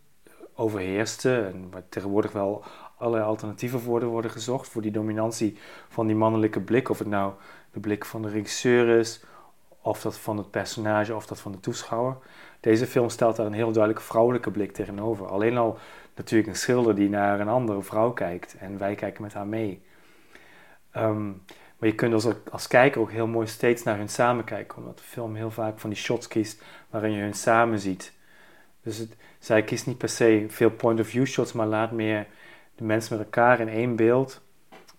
overheerste. 0.54 1.36
En 1.40 1.68
waar 1.70 1.82
tegenwoordig 1.88 2.32
wel 2.32 2.64
allerlei 2.96 3.24
alternatieven 3.24 3.80
voor 3.80 4.04
worden 4.04 4.30
gezocht. 4.30 4.68
Voor 4.68 4.82
die 4.82 4.90
dominantie 4.90 5.58
van 5.88 6.06
die 6.06 6.16
mannelijke 6.16 6.60
blik. 6.60 6.88
Of 6.88 6.98
het 6.98 7.08
nou 7.08 7.32
de 7.72 7.80
blik 7.80 8.04
van 8.04 8.22
de 8.22 8.28
regisseur 8.28 8.98
is, 8.98 9.24
of 9.82 10.02
dat 10.02 10.18
van 10.18 10.36
het 10.36 10.50
personage, 10.50 11.14
of 11.14 11.26
dat 11.26 11.40
van 11.40 11.52
de 11.52 11.60
toeschouwer. 11.60 12.16
Deze 12.60 12.86
film 12.86 13.08
stelt 13.08 13.36
daar 13.36 13.46
een 13.46 13.52
heel 13.52 13.72
duidelijke 13.72 14.08
vrouwelijke 14.08 14.50
blik 14.50 14.72
tegenover. 14.72 15.26
Alleen 15.26 15.56
al 15.56 15.78
natuurlijk 16.14 16.48
een 16.48 16.56
schilder 16.56 16.94
die 16.94 17.08
naar 17.08 17.40
een 17.40 17.48
andere 17.48 17.82
vrouw 17.82 18.10
kijkt. 18.10 18.56
En 18.58 18.78
wij 18.78 18.94
kijken 18.94 19.22
met 19.22 19.32
haar 19.32 19.46
mee. 19.46 19.82
Ehm, 20.90 21.26
maar 21.78 21.88
je 21.88 21.94
kunt 21.94 22.12
als, 22.12 22.26
als 22.50 22.66
kijker 22.66 23.00
ook 23.00 23.10
heel 23.10 23.26
mooi 23.26 23.46
steeds 23.46 23.82
naar 23.82 23.96
hun 23.96 24.08
samen 24.08 24.44
kijken. 24.44 24.78
Omdat 24.78 24.98
de 24.98 25.04
film 25.04 25.34
heel 25.34 25.50
vaak 25.50 25.78
van 25.78 25.90
die 25.90 25.98
shots 25.98 26.28
kiest 26.28 26.62
waarin 26.90 27.12
je 27.12 27.22
hun 27.22 27.34
samen 27.34 27.78
ziet. 27.78 28.12
Dus 28.82 28.96
het, 28.96 29.16
zij 29.38 29.62
kiest 29.62 29.86
niet 29.86 29.98
per 29.98 30.08
se 30.08 30.44
veel 30.48 30.70
point-of-view 30.70 31.26
shots, 31.26 31.52
maar 31.52 31.66
laat 31.66 31.92
meer 31.92 32.26
de 32.74 32.84
mensen 32.84 33.16
met 33.16 33.24
elkaar 33.24 33.60
in 33.60 33.68
één 33.68 33.96
beeld 33.96 34.42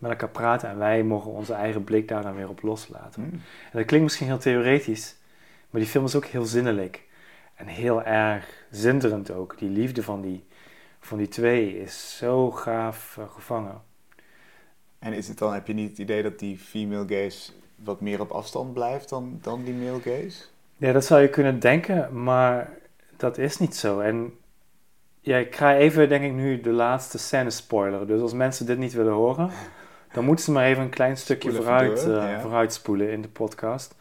met 0.02 0.12
elkaar 0.12 0.30
praten. 0.30 0.70
En 0.70 0.78
wij 0.78 1.04
mogen 1.04 1.32
onze 1.32 1.54
eigen 1.54 1.84
blik 1.84 2.08
daar 2.08 2.24
dan 2.24 2.36
weer 2.36 2.50
op 2.50 2.62
loslaten. 2.62 3.24
Hmm. 3.24 3.32
En 3.72 3.78
dat 3.78 3.86
klinkt 3.86 4.06
misschien 4.06 4.28
heel 4.28 4.38
theoretisch, 4.38 5.16
Maar 5.70 5.82
die 5.82 5.90
film 5.90 6.06
is 6.06 6.16
ook 6.16 6.26
heel 6.26 6.46
zinnelijk. 6.46 7.04
En 7.56 7.68
heel 7.68 8.04
erg 8.04 8.66
zinderend 8.72 9.32
ook. 9.32 9.58
Die 9.58 9.70
liefde 9.70 10.04
van 10.04 10.22
die, 10.22 10.44
van 11.00 11.18
die 11.18 11.28
twee 11.28 11.82
is 11.82 12.18
zo 12.18 12.52
gaaf 12.52 13.20
gevangen. 13.34 13.82
En 15.00 15.14
is 15.14 15.28
het 15.28 15.38
dan, 15.38 15.54
heb 15.54 15.68
je 15.68 15.74
niet 15.74 15.90
het 15.90 15.98
idee 15.98 16.24
dat 16.24 16.40
die 16.40 16.58
female 16.58 17.06
gaze 17.08 17.52
wat 17.76 18.02
meer 18.02 18.20
op 18.20 18.32
afstand 18.32 18.74
blijft 18.74 19.10
dan, 19.10 19.40
dan 19.42 19.64
die 19.64 19.74
male 19.74 20.02
gaze? 20.02 20.44
Ja, 20.78 20.92
dat 20.92 21.06
zou 21.06 21.22
je 21.22 21.30
kunnen 21.30 21.60
denken, 21.60 22.24
maar 22.24 22.78
dat 23.18 23.38
is 23.38 23.58
niet 23.58 23.76
zo. 23.76 24.00
En 24.00 24.34
ja, 25.20 25.38
ik 25.38 25.56
ga 25.56 25.76
even, 25.76 26.10
denk 26.10 26.24
ik, 26.24 26.34
nu 26.34 26.62
de 26.62 26.72
laatste 26.72 27.18
scène 27.18 27.50
spoileren. 27.50 28.08
Dus 28.08 28.22
als 28.22 28.34
mensen 28.34 28.66
dit 28.66 28.78
niet 28.78 28.94
willen 28.94 29.14
horen, 29.14 29.50
dan 30.14 30.26
moeten 30.26 30.46
ze 30.46 30.52
maar 30.52 30.66
even 30.66 30.84
een 30.84 30.90
klein 30.90 31.18
stukje 31.18 31.52
Spoel 31.52 31.62
even 31.62 31.74
vooruit, 31.74 32.06
door, 32.06 32.18
eh, 32.18 32.32
ja. 32.32 32.40
vooruit 32.40 32.74
spoelen 32.74 33.12
in 33.12 33.22
de 33.22 33.28
podcast. 33.28 33.96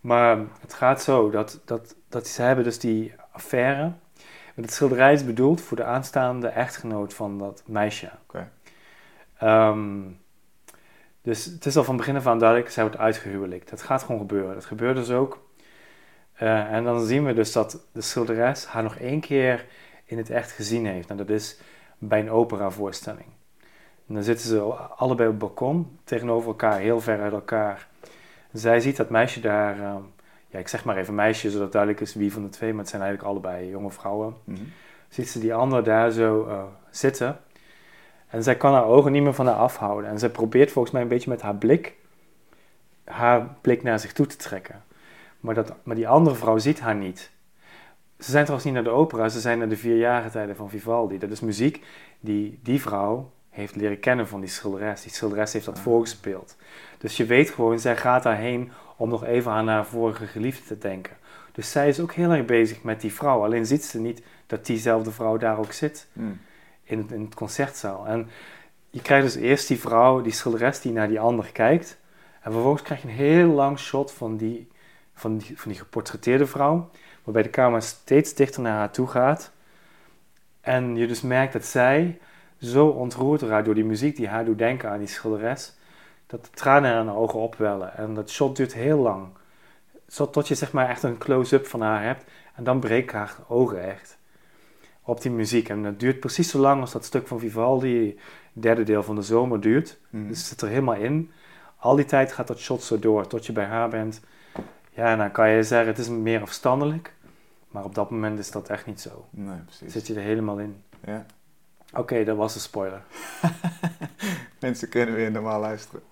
Maar 0.00 0.38
het 0.60 0.74
gaat 0.74 1.02
zo 1.02 1.30
dat, 1.30 1.60
dat, 1.64 1.94
dat 2.08 2.26
ze 2.26 2.42
hebben 2.42 2.64
dus 2.64 2.78
die 2.78 3.14
affaire. 3.32 3.92
Het 4.54 4.72
schilderij 4.72 5.12
is 5.12 5.24
bedoeld 5.24 5.60
voor 5.60 5.76
de 5.76 5.84
aanstaande 5.84 6.48
echtgenoot 6.48 7.14
van 7.14 7.38
dat 7.38 7.62
meisje. 7.66 8.10
Oké. 8.22 8.50
Ehm, 9.38 10.00
dus 11.22 11.44
het 11.44 11.66
is 11.66 11.76
al 11.76 11.84
van 11.84 11.96
begin 11.96 12.16
af 12.16 12.26
aan 12.26 12.38
duidelijk, 12.38 12.70
zij 12.70 12.82
wordt 12.82 12.98
uitgehuwelijkt. 12.98 13.70
Dat 13.70 13.82
gaat 13.82 14.02
gewoon 14.02 14.20
gebeuren. 14.20 14.54
Dat 14.54 14.64
gebeurt 14.64 14.96
dus 14.96 15.10
ook. 15.10 15.46
Eh, 16.32 16.72
en 16.72 16.84
dan 16.84 17.06
zien 17.06 17.24
we 17.24 17.34
dus 17.34 17.52
dat 17.52 17.86
de 17.92 18.00
schilderes 18.00 18.66
haar 18.66 18.82
nog 18.82 18.96
één 18.96 19.20
keer 19.20 19.66
in 20.04 20.18
het 20.18 20.30
echt 20.30 20.50
gezien 20.50 20.86
heeft. 20.86 21.10
En 21.10 21.16
dat 21.16 21.28
is 21.28 21.60
bij 21.98 22.20
een 22.20 22.30
operavoorstelling. 22.30 23.26
En 24.08 24.14
dan 24.14 24.22
zitten 24.22 24.46
ze 24.46 24.60
allebei 24.96 25.28
op 25.28 25.34
het 25.34 25.44
balkon 25.44 25.98
tegenover 26.04 26.48
elkaar, 26.48 26.78
heel 26.78 27.00
ver 27.00 27.20
uit 27.20 27.32
elkaar. 27.32 27.88
Zij 28.52 28.80
ziet 28.80 28.96
dat 28.96 29.10
meisje 29.10 29.40
daar, 29.40 29.80
ehm, 29.80 30.02
ja, 30.48 30.58
ik 30.58 30.68
zeg 30.68 30.84
maar 30.84 30.96
even 30.96 31.14
meisje, 31.14 31.50
zodat 31.50 31.72
duidelijk 31.72 32.00
is 32.02 32.14
wie 32.14 32.32
van 32.32 32.42
de 32.42 32.48
twee, 32.48 32.70
maar 32.70 32.80
het 32.80 32.88
zijn 32.88 33.02
eigenlijk 33.02 33.30
allebei 33.30 33.68
jonge 33.68 33.90
vrouwen. 33.90 34.34
Mhm. 34.44 34.62
Ziet 35.08 35.28
ze 35.28 35.40
die 35.40 35.54
ander 35.54 35.84
daar 35.84 36.10
zo 36.10 36.46
eh, 36.46 36.62
zitten. 36.90 37.40
En 38.28 38.42
zij 38.42 38.56
kan 38.56 38.72
haar 38.72 38.84
ogen 38.84 39.12
niet 39.12 39.22
meer 39.22 39.34
van 39.34 39.46
haar 39.46 39.56
afhouden. 39.56 40.10
En 40.10 40.18
zij 40.18 40.28
probeert 40.28 40.70
volgens 40.72 40.94
mij 40.94 41.02
een 41.02 41.08
beetje 41.08 41.30
met 41.30 41.42
haar 41.42 41.54
blik, 41.54 41.94
haar 43.04 43.56
blik 43.60 43.82
naar 43.82 43.98
zich 43.98 44.12
toe 44.12 44.26
te 44.26 44.36
trekken. 44.36 44.82
Maar, 45.40 45.54
dat, 45.54 45.74
maar 45.82 45.96
die 45.96 46.08
andere 46.08 46.36
vrouw 46.36 46.58
ziet 46.58 46.80
haar 46.80 46.94
niet. 46.94 47.30
Ze 48.18 48.30
zijn 48.30 48.44
trouwens 48.44 48.64
niet 48.64 48.74
naar 48.74 48.92
de 48.92 48.98
opera, 48.98 49.28
ze 49.28 49.40
zijn 49.40 49.58
naar 49.58 49.68
de 49.68 49.76
vierjarentijden 49.76 50.56
van 50.56 50.70
Vivaldi. 50.70 51.18
Dat 51.18 51.30
is 51.30 51.40
muziek 51.40 51.84
die 52.20 52.58
die 52.62 52.80
vrouw 52.80 53.30
heeft 53.50 53.76
leren 53.76 54.00
kennen 54.00 54.28
van 54.28 54.40
die 54.40 54.48
schilderes. 54.48 55.02
Die 55.02 55.12
schilderes 55.12 55.52
heeft 55.52 55.64
dat 55.64 55.78
voorgespeeld. 55.78 56.56
Dus 56.98 57.16
je 57.16 57.24
weet 57.26 57.50
gewoon, 57.50 57.78
zij 57.78 57.96
gaat 57.96 58.22
daarheen 58.22 58.72
om 58.96 59.08
nog 59.08 59.24
even 59.24 59.52
aan 59.52 59.68
haar 59.68 59.86
vorige 59.86 60.26
geliefde 60.26 60.64
te 60.64 60.78
denken. 60.78 61.16
Dus 61.52 61.70
zij 61.70 61.88
is 61.88 62.00
ook 62.00 62.12
heel 62.12 62.30
erg 62.30 62.44
bezig 62.44 62.82
met 62.82 63.00
die 63.00 63.12
vrouw. 63.12 63.44
Alleen 63.44 63.66
ziet 63.66 63.84
ze 63.84 64.00
niet 64.00 64.22
dat 64.46 64.66
diezelfde 64.66 65.10
vrouw 65.10 65.36
daar 65.36 65.58
ook 65.58 65.72
zit 65.72 66.06
Mm. 66.12 66.40
in 66.82 66.98
het, 66.98 67.12
in 67.12 67.20
het 67.20 67.34
concertzaal. 67.34 68.06
En 68.06 68.28
je 68.90 69.02
krijgt 69.02 69.24
dus 69.24 69.42
eerst 69.42 69.68
die 69.68 69.78
vrouw, 69.80 70.20
die 70.20 70.32
schilderes, 70.32 70.80
die 70.80 70.92
naar 70.92 71.08
die 71.08 71.20
ander 71.20 71.52
kijkt. 71.52 71.98
En 72.40 72.52
vervolgens 72.52 72.82
krijg 72.82 73.02
je 73.02 73.08
een 73.08 73.14
heel 73.14 73.48
lang 73.48 73.78
shot 73.78 74.12
van 74.12 74.36
die, 74.36 74.68
van 75.14 75.38
die, 75.38 75.58
van 75.58 75.70
die 75.70 75.80
geportretteerde 75.80 76.46
vrouw. 76.46 76.90
Waarbij 77.24 77.42
de 77.42 77.50
camera 77.50 77.80
steeds 77.80 78.34
dichter 78.34 78.62
naar 78.62 78.78
haar 78.78 78.90
toe 78.90 79.06
gaat. 79.06 79.52
En 80.60 80.96
je 80.96 81.06
dus 81.06 81.20
merkt 81.20 81.52
dat 81.52 81.64
zij 81.64 82.18
zo 82.60 82.86
ontroerd 82.86 83.42
raakt 83.42 83.64
door 83.64 83.74
die 83.74 83.84
muziek 83.84 84.16
die 84.16 84.28
haar 84.28 84.44
doet 84.44 84.58
denken 84.58 84.90
aan 84.90 84.98
die 84.98 85.06
schilderes. 85.08 85.76
Dat 86.26 86.44
de 86.44 86.50
tranen 86.50 87.00
in 87.00 87.06
haar 87.06 87.16
ogen 87.16 87.38
opwellen. 87.38 87.96
En 87.96 88.14
dat 88.14 88.30
shot 88.30 88.56
duurt 88.56 88.74
heel 88.74 88.98
lang. 88.98 89.26
Tot 90.30 90.48
je 90.48 90.54
zeg 90.54 90.72
maar 90.72 90.88
echt 90.88 91.02
een 91.02 91.18
close-up 91.18 91.66
van 91.66 91.80
haar 91.80 92.02
hebt. 92.02 92.24
En 92.54 92.64
dan 92.64 92.80
breken 92.80 93.18
haar 93.18 93.36
ogen 93.48 93.82
echt 93.82 94.18
op 95.02 95.20
die 95.22 95.30
muziek. 95.30 95.68
En 95.68 95.82
dat 95.82 96.00
duurt 96.00 96.20
precies 96.20 96.50
zo 96.50 96.58
lang 96.58 96.80
als 96.80 96.92
dat 96.92 97.04
stuk 97.04 97.26
van 97.26 97.38
Vivaldi, 97.38 98.18
derde 98.52 98.82
deel 98.82 99.02
van 99.02 99.14
de 99.14 99.22
zomer, 99.22 99.60
duurt. 99.60 99.98
Mhm. 100.10 100.28
Dus 100.28 100.38
het 100.38 100.46
zit 100.46 100.60
er 100.62 100.68
helemaal 100.68 100.94
in. 100.94 101.30
Al 101.76 101.96
die 101.96 102.04
tijd 102.04 102.32
gaat 102.32 102.46
dat 102.46 102.58
shot 102.58 102.82
zo 102.82 102.98
door, 102.98 103.26
tot 103.26 103.46
je 103.46 103.52
bij 103.52 103.64
haar 103.64 103.88
bent. 103.88 104.20
Ja, 104.90 105.10
en 105.12 105.18
dan 105.18 105.30
kan 105.30 105.50
je 105.50 105.62
zeggen, 105.62 105.88
het 105.88 105.98
is 105.98 106.08
meer 106.08 106.40
afstandelijk. 106.40 107.14
Maar 107.68 107.84
op 107.84 107.94
dat 107.94 108.10
moment 108.10 108.38
is 108.38 108.50
dat 108.50 108.68
echt 108.68 108.86
niet 108.86 109.00
zo. 109.00 109.26
Nee, 109.30 109.46
Dan 109.46 109.64
precies. 109.64 109.92
zit 109.92 110.06
je 110.06 110.14
er 110.14 110.20
helemaal 110.20 110.58
in. 110.58 110.82
Ja. 111.04 111.26
Oké, 111.94 112.24
dat 112.24 112.36
was 112.36 112.54
een 112.54 112.60
spoiler. 112.60 113.02
Mensen 114.60 114.88
kunnen 114.88 115.14
weer 115.14 115.30
normaal 115.30 115.60
luisteren. 115.60 116.02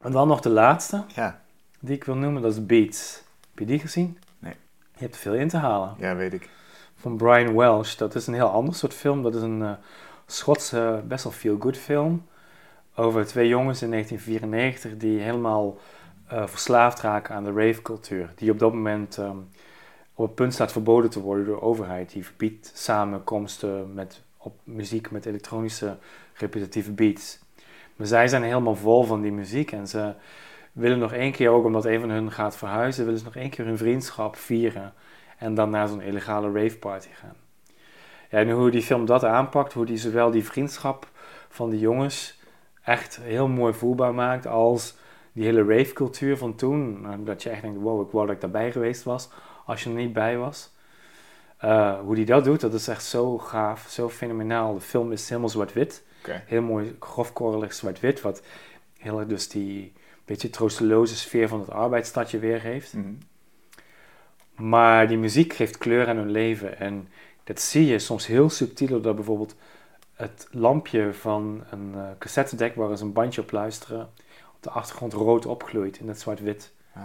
En 0.00 0.12
dan 0.12 0.28
nog 0.28 0.40
de 0.40 0.48
laatste, 0.48 1.04
Ja, 1.14 1.40
die 1.80 1.94
ik 1.94 2.04
wil 2.04 2.14
noemen, 2.14 2.42
dat 2.42 2.52
is 2.52 2.66
Beats. 2.66 3.22
Heb 3.50 3.58
je 3.58 3.64
die 3.64 3.78
gezien? 3.78 4.18
Nee. 4.38 4.54
Je 4.94 5.04
hebt 5.04 5.16
veel 5.16 5.34
in 5.34 5.48
te 5.48 5.56
halen. 5.56 5.94
ja, 5.98 6.16
weet 6.16 6.32
ik. 6.32 6.48
van 6.96 7.16
Brian 7.16 7.56
Welsh. 7.56 7.96
Dat 7.96 8.14
is 8.14 8.26
een 8.26 8.34
heel 8.34 8.50
ander 8.50 8.74
soort 8.74 8.94
film. 8.94 9.22
Dat 9.22 9.34
is 9.34 9.42
een 9.42 9.62
eh, 9.62 9.72
Schotse, 10.26 11.02
best 11.08 11.24
wel 11.24 11.32
feel-good 11.32 11.76
film. 11.76 12.26
Over 12.94 13.26
twee 13.26 13.48
jongens 13.48 13.82
in 13.82 13.90
1994 13.90 14.96
die 14.96 15.20
helemaal 15.20 15.78
eh, 16.28 16.46
verslaafd 16.46 17.00
raken 17.00 17.34
aan 17.34 17.44
de 17.44 17.52
rave-cultuur. 17.52 18.32
Die 18.36 18.50
op 18.50 18.58
dat 18.58 18.72
moment 18.72 19.18
ehm, 19.18 19.36
op 20.14 20.26
het 20.26 20.34
punt 20.34 20.54
staat 20.54 20.72
verboden 20.72 21.10
te 21.10 21.20
worden 21.20 21.44
door 21.44 21.54
de 21.56 21.62
overheid. 21.62 22.12
Die 22.12 22.24
verbiedt 22.24 22.70
samenkomsten 22.74 23.94
met, 23.94 24.22
op 24.38 24.60
muziek 24.64 25.10
met 25.10 25.26
elektronische 25.26 25.96
repetitieve 26.34 26.92
beats. 26.92 27.38
Maar 27.96 28.06
zij 28.06 28.28
zijn 28.28 28.42
helemaal 28.42 28.76
vol 28.76 29.02
van 29.02 29.20
die 29.20 29.32
muziek 29.32 29.72
en 29.72 29.86
ze 29.86 30.14
willen 30.72 30.98
nog 30.98 31.12
één 31.12 31.32
keer, 31.32 31.50
ook 31.50 31.64
omdat 31.64 31.84
een 31.84 32.00
van 32.00 32.10
hun 32.10 32.32
gaat 32.32 32.56
verhuizen, 32.56 33.04
willen 33.04 33.18
ze 33.18 33.24
nog 33.24 33.36
één 33.36 33.50
keer 33.50 33.64
hun 33.64 33.78
vriendschap 33.78 34.36
vieren. 34.36 34.92
En 35.38 35.54
dan 35.54 35.70
naar 35.70 35.88
zo'n 35.88 36.00
illegale 36.00 36.52
raveparty 36.52 37.08
gaan. 37.12 37.36
Ja, 38.30 38.38
en 38.38 38.50
hoe 38.50 38.70
die 38.70 38.82
film 38.82 39.06
dat 39.06 39.24
aanpakt, 39.24 39.72
hoe 39.72 39.86
die 39.86 39.96
zowel 39.96 40.30
die 40.30 40.44
vriendschap 40.44 41.08
van 41.48 41.70
die 41.70 41.80
jongens 41.80 42.40
echt 42.82 43.20
heel 43.22 43.48
mooi 43.48 43.72
voelbaar 43.72 44.14
maakt, 44.14 44.46
als 44.46 44.96
die 45.32 45.44
hele 45.44 45.64
ravecultuur 45.64 46.36
van 46.36 46.54
toen. 46.54 47.00
Nou, 47.00 47.24
Dat 47.24 47.42
je 47.42 47.50
echt 47.50 47.62
denkt, 47.62 47.80
wow, 47.80 48.06
ik 48.06 48.12
wou 48.12 48.26
dat 48.26 48.34
ik 48.34 48.40
daarbij 48.40 48.72
geweest 48.72 49.02
was, 49.02 49.30
als 49.66 49.82
je 49.82 49.90
er 49.90 49.96
niet 49.96 50.12
bij 50.12 50.38
was. 50.38 50.76
Eh, 51.58 51.98
hoe 51.98 52.14
die 52.14 52.24
dat 52.24 52.44
doet, 52.44 52.60
dat 52.60 52.74
is 52.74 52.88
echt 52.88 53.04
zo 53.04 53.38
gaaf, 53.38 53.86
zo 53.88 54.08
fenomenaal. 54.08 54.74
De 54.74 54.80
film 54.80 55.12
is 55.12 55.28
helemaal 55.28 55.50
zwart-wit. 55.50 56.04
Heel 56.46 56.62
mooi 56.62 56.96
grofkorrelig 57.00 57.74
zwart-wit, 57.74 58.20
wat 58.20 58.42
heel 58.98 59.18
erg 59.18 59.28
dus 59.28 59.48
die 59.48 59.92
beetje 60.24 60.50
troosteloze 60.50 61.16
sfeer 61.16 61.48
van 61.48 61.60
het 61.60 61.70
arbeidsstadje 61.70 62.38
weergeeft. 62.38 62.94
Mhm. 62.94 63.12
Maar 64.54 65.08
die 65.08 65.18
muziek 65.18 65.52
geeft 65.52 65.78
kleur 65.78 66.08
aan 66.08 66.16
hun 66.16 66.30
leven. 66.30 66.78
En 66.78 67.08
dat 67.44 67.60
zie 67.60 67.86
je 67.86 67.98
soms 67.98 68.26
heel 68.26 68.50
subtiel, 68.50 68.88
doordat 68.88 69.14
bijvoorbeeld 69.14 69.54
het 70.14 70.48
lampje 70.50 71.12
van 71.14 71.64
een 71.70 71.94
eh 71.94 72.10
cassettedek 72.18 72.74
waar 72.74 72.96
ze 72.96 73.04
een 73.04 73.12
bandje 73.12 73.40
op 73.40 73.50
luisteren, 73.50 74.00
op 74.56 74.62
de 74.62 74.70
achtergrond 74.70 75.12
rood 75.12 75.46
opgloeit 75.46 75.98
in 75.98 76.08
het 76.08 76.20
zwart-wit. 76.20 76.72
Ah. 76.94 77.02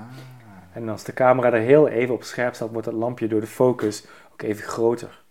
En 0.73 0.89
als 0.89 1.03
de 1.03 1.13
camera 1.13 1.51
er 1.51 1.61
heel 1.61 1.87
even 1.87 2.13
op 2.13 2.23
scherp 2.23 2.53
staat, 2.55 2.69
wordt 2.71 2.85
dat 2.85 2.95
lampje 2.95 3.27
door 3.27 3.39
de 3.39 3.47
focus 3.47 4.05
ook 4.31 4.41
even 4.41 4.63
groter. 4.63 5.21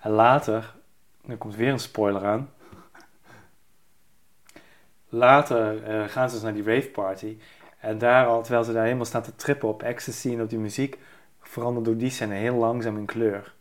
En 0.00 0.10
later, 0.10 0.74
nu 1.24 1.36
komt 1.36 1.56
weer 1.56 1.72
een 1.72 1.78
spoiler 1.78 2.24
aan. 2.24 2.50
Later 5.08 5.82
eh, 5.82 6.08
gaan 6.08 6.28
ze 6.28 6.34
dus 6.34 6.44
naar 6.44 6.54
die 6.54 6.74
rave 6.74 6.88
party. 6.88 7.38
En 7.80 7.98
daar 7.98 8.26
al, 8.26 8.42
terwijl 8.42 8.64
ze 8.64 8.72
daar 8.72 8.84
helemaal 8.84 9.04
staan 9.04 9.22
te 9.22 9.36
trippen 9.36 9.68
op 9.68 9.82
ecstasy 9.82 10.32
en 10.32 10.42
op 10.42 10.50
die 10.50 10.58
muziek, 10.58 10.98
verandert 11.40 11.84
door 11.84 11.96
die 11.96 12.10
scène 12.10 12.34
heel 12.34 12.54
langzaam 12.54 12.96
in 12.96 13.04
kleur. 13.04 13.54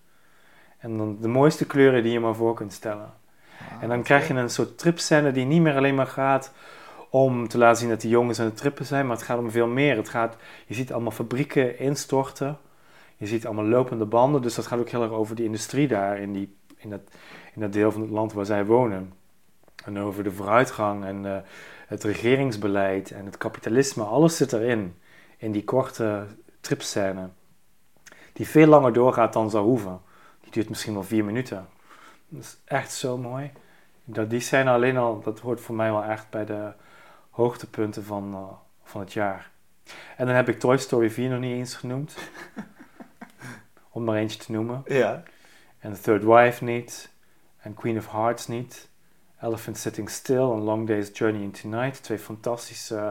En 0.77 0.97
dan 0.97 1.17
de 1.21 1.27
mooiste 1.27 1.65
kleuren 1.65 2.03
die 2.03 2.11
je 2.11 2.19
maar 2.19 2.35
voor 2.35 2.55
kunt 2.55 2.73
stellen. 2.73 3.13
Ah, 3.59 3.83
En 3.83 3.89
dan 3.89 4.03
krijg 4.03 4.27
je 4.27 4.33
een 4.33 4.49
soort 4.49 4.77
tripscène 4.77 5.31
die 5.31 5.45
niet 5.45 5.61
meer 5.61 5.75
alleen 5.75 5.95
maar 5.95 6.07
gaat 6.07 6.51
om 7.09 7.47
te 7.47 7.57
laten 7.57 7.79
zien 7.79 7.89
dat 7.89 8.01
die 8.01 8.09
jongens 8.09 8.39
aan 8.39 8.45
het 8.45 8.57
trippen 8.57 8.85
zijn, 8.85 9.07
maar 9.07 9.15
het 9.15 9.25
gaat 9.25 9.39
om 9.39 9.51
veel 9.51 9.67
meer. 9.67 9.95
Het 9.95 10.09
gaat, 10.09 10.35
je 10.65 10.73
ziet 10.73 10.93
allemaal 10.93 11.11
fabrieken 11.11 11.79
instorten, 11.79 12.57
je 13.17 13.27
ziet 13.27 13.45
allemaal 13.45 13.65
lopende 13.65 14.05
banden, 14.05 14.41
dus 14.41 14.55
dat 14.55 14.67
gaat 14.67 14.79
ook 14.79 14.89
heel 14.89 15.03
erg 15.03 15.11
over 15.11 15.35
die 15.35 15.45
industrie 15.45 15.87
daar 15.87 16.19
in, 16.19 16.33
die, 16.33 16.57
in, 16.77 16.89
dat, 16.89 17.01
in 17.53 17.61
dat 17.61 17.73
deel 17.73 17.91
van 17.91 18.01
het 18.01 18.09
land 18.09 18.33
waar 18.33 18.45
zij 18.45 18.65
wonen. 18.65 19.13
En 19.85 19.99
over 19.99 20.23
de 20.23 20.31
vooruitgang 20.31 21.05
en 21.05 21.25
eh, 21.25 21.37
het 21.87 22.03
regeringsbeleid 22.03 23.11
en 23.11 23.25
het 23.25 23.37
kapitalisme, 23.37 24.03
alles 24.03 24.37
zit 24.37 24.53
erin, 24.53 24.95
in 25.37 25.51
die 25.51 25.63
korte 25.63 26.25
tripscène, 26.61 27.29
die 28.33 28.47
veel 28.47 28.67
langer 28.67 28.93
doorgaat 28.93 29.33
dan 29.33 29.49
zou 29.49 29.65
hoeven. 29.65 30.01
Die 30.41 30.51
duurt 30.51 30.69
misschien 30.69 30.93
wel 30.93 31.03
vier 31.03 31.25
minuten. 31.25 31.67
Dat 32.27 32.43
is 32.43 32.57
echt 32.65 32.91
zo 32.91 33.17
mooi. 33.17 33.51
Dat 34.03 34.29
die 34.29 34.39
scène 34.39 34.69
alleen 34.69 34.97
al, 34.97 35.21
dat 35.21 35.39
hoort 35.39 35.61
voor 35.61 35.75
mij 35.75 35.91
wel 35.91 36.03
echt 36.03 36.29
bij 36.29 36.45
de 36.45 36.73
hoogtepunten 37.37 38.03
van, 38.03 38.33
eh, 38.33 38.57
van 38.83 39.01
het 39.01 39.13
jaar. 39.13 39.51
En 40.17 40.25
dan 40.25 40.35
heb 40.35 40.49
ik 40.49 40.59
Toy 40.59 40.77
Story 40.77 41.09
4 41.09 41.29
nog 41.29 41.39
niet 41.39 41.51
eens 41.51 41.75
genoemd. 41.75 42.17
Om 43.91 44.03
maar 44.03 44.15
eentje 44.15 44.39
te 44.39 44.51
noemen. 44.51 44.83
Ja. 44.85 45.23
En 45.79 45.93
The 45.93 46.01
Third 46.01 46.23
Wife 46.23 46.63
niet. 46.63 47.11
En 47.57 47.73
Queen 47.73 47.97
of 47.97 48.11
Hearts 48.11 48.47
niet. 48.47 48.89
Elephant 49.41 49.77
Sitting 49.77 50.09
Still 50.09 50.51
en 50.51 50.61
Long 50.61 50.87
Day's 50.87 51.09
Journey 51.13 51.41
into 51.41 51.67
Night. 51.67 52.03
Twee 52.03 52.19
fantastische 52.19 52.95
eh, 52.95 53.09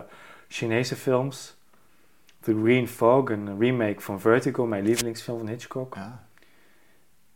Chinese 0.49 0.97
films. 0.97 1.57
The 2.41 2.61
Green 2.63 2.89
Fog, 2.89 3.31
een 3.31 3.59
remake 3.59 4.01
van 4.01 4.21
Vertigo, 4.21 4.67
mijn 4.67 4.85
lievelingsfilm 4.85 5.39
van 5.39 5.49
Hitchcock. 5.49 5.95
Ja. 5.95 6.27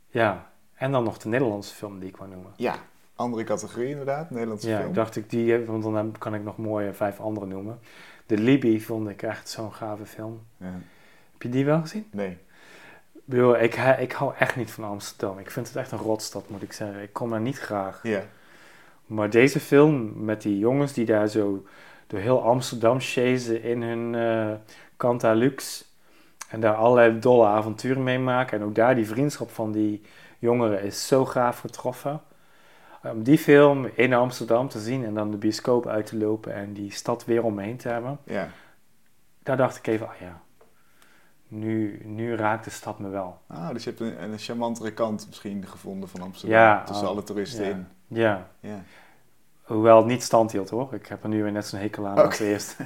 Ja, 0.09 0.53
en 0.75 0.93
dan 0.93 1.05
nog 1.05 1.19
de 1.19 1.29
Nederlandse 1.29 1.75
film 1.75 1.99
die 1.99 2.09
ik 2.09 2.17
wou 2.17 2.31
noemen. 2.31 2.53
ja, 2.57 2.75
andere 3.21 3.45
categorie 3.45 3.89
inderdaad, 3.89 4.31
Nederlandse 4.31 4.69
Ja, 4.69 4.77
film. 4.77 4.89
ik 4.89 4.95
dacht 4.95 5.17
ik 5.17 5.31
die 5.31 5.53
heb, 5.53 5.67
want 5.67 5.83
dan 5.83 6.15
kan 6.19 6.35
ik 6.35 6.43
nog 6.45 6.57
mooie 6.57 6.93
vijf 6.93 7.21
andere 7.21 7.47
noemen. 7.47 7.79
De 8.27 8.39
Libby 8.39 8.81
vond 8.81 9.09
ik 9.09 9.23
echt 9.23 9.49
zo'n 9.49 9.73
gave 9.73 10.07
film. 10.07 10.41
Ja. 10.57 10.67
Heb 11.33 11.43
je 11.43 11.49
die 11.49 11.65
wel 11.65 11.81
gezien? 11.81 12.07
Nee. 12.13 12.39
Ik 13.13 13.37
bedoel, 13.37 13.59
ik, 13.61 13.75
ik 13.99 14.13
hou 14.13 14.33
echt 14.39 14.57
niet 14.57 14.71
van 14.71 14.85
Amsterdam. 14.85 15.39
Ik 15.39 15.51
vind 15.51 15.67
het 15.67 15.77
echt 15.77 15.93
een 15.93 15.99
rotstad, 15.99 16.49
moet 16.49 16.63
ik 16.63 16.73
zeggen. 16.73 17.03
Ik 17.03 17.13
kom 17.13 17.31
daar 17.31 17.41
niet 17.41 17.59
graag. 17.59 18.01
Ja. 18.03 18.23
Maar 19.07 19.31
deze 19.31 19.61
film 19.61 20.25
met 20.25 20.43
die 20.43 20.59
jongens 20.59 20.93
die 20.93 21.07
daar 21.07 21.29
zo 21.29 21.65
door 22.07 22.21
heel 22.21 22.43
Amsterdam 22.43 23.01
chasen 23.01 23.63
in 23.63 23.83
hun 23.83 24.15
eh 24.15 24.53
Kanta 24.97 25.33
Lux. 25.33 25.89
En 26.49 26.61
daar 26.61 26.75
allerlei 26.75 27.19
dolle 27.19 27.47
avonturen 27.47 28.03
meemaken. 28.03 28.59
En 28.61 28.65
ook 28.65 28.75
daar 28.75 28.95
die 28.95 29.07
vriendschap 29.07 29.51
van 29.51 29.73
die 29.73 30.03
jongeren 30.39 30.83
is 30.83 31.07
zo 31.07 31.25
gaaf 31.25 31.59
getroffen. 31.61 32.21
Om 33.03 33.23
die 33.23 33.39
film 33.39 33.91
in 33.95 34.15
Amsterdam 34.15 34.69
te 34.69 34.79
zien 34.79 35.05
en 35.05 35.15
dan 35.15 35.31
de 35.31 35.37
bioscoop 35.37 35.87
uit 35.87 36.07
te 36.07 36.17
lopen 36.17 36.55
en 36.55 36.73
die 36.73 36.93
stad 36.93 37.25
weer 37.25 37.43
omheen 37.45 37.77
te 37.77 37.89
hebben. 37.89 38.19
Ja. 38.25 38.49
Daar 39.43 39.57
dacht 39.57 39.77
ik 39.77 39.87
even, 39.87 40.09
ah 40.09 40.15
ja, 40.21 40.41
nu, 41.49 42.01
nu 42.05 42.37
raakt 42.37 42.65
de 42.65 42.71
stad 42.71 42.99
me 42.99 43.09
wel. 43.09 43.39
Ah, 43.47 43.69
dus 43.69 43.85
je 43.85 43.91
hebt 43.91 44.03
een, 44.03 44.23
een 44.23 44.39
charmantere 44.39 44.93
kant 44.93 45.27
misschien 45.27 45.67
gevonden 45.67 46.09
van 46.09 46.21
Amsterdam. 46.21 46.59
Ja, 46.59 46.85
tussen 46.85 47.07
oh, 47.07 47.13
alle 47.13 47.23
toeristen 47.23 47.65
ja. 47.65 47.71
in. 47.71 47.87
Ja, 48.07 48.51
Ja. 48.61 48.83
Hoewel 49.63 49.97
het 49.97 50.07
niet 50.07 50.23
stand 50.23 50.53
hield 50.53 50.71
hoor. 50.71 50.95
Ik 50.95 51.07
heb 51.07 51.23
er 51.23 51.29
nu 51.29 51.43
weer 51.43 51.53
net 51.53 51.67
zo'n 51.67 51.79
hekel 51.79 52.07
aan 52.07 52.25
als 52.25 52.39
eerst. 52.39 52.77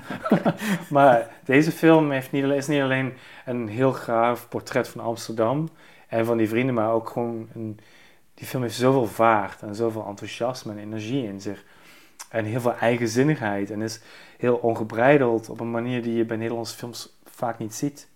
maar 0.90 1.28
deze 1.44 1.72
film 1.72 2.10
heeft 2.10 2.32
niet, 2.32 2.44
alleen- 2.44 2.56
is 2.56 2.66
niet 2.66 2.82
alleen 2.82 3.14
een 3.44 3.68
heel 3.68 3.92
gaaf 3.92 4.48
portret 4.48 4.88
van 4.88 5.00
Amsterdam 5.00 5.68
en 6.08 6.24
van 6.24 6.36
die 6.36 6.48
vrienden, 6.48 6.74
maar 6.74 6.92
ook 6.92 7.08
gewoon 7.08 7.48
een, 7.54 7.78
die 8.34 8.46
film 8.46 8.62
heeft 8.62 8.74
zoveel 8.74 9.06
vaart 9.06 9.62
en 9.62 9.74
zoveel 9.74 10.06
enthousiasme 10.06 10.72
en 10.72 10.78
energie 10.78 11.26
in 11.26 11.40
zich. 11.40 11.64
En 12.28 12.44
heel 12.44 12.60
veel 12.60 12.74
eigenzinnigheid 12.74 13.70
en 13.70 13.82
is 13.82 14.00
heel 14.38 14.56
ongebreideld 14.56 15.48
op 15.48 15.60
een 15.60 15.70
manier 15.70 16.02
die 16.02 16.14
je 16.14 16.24
bij 16.24 16.36
Nederlandse 16.36 16.76
films 16.76 17.18
vaak 17.24 17.58
niet 17.58 17.74
ziet. 17.74 18.08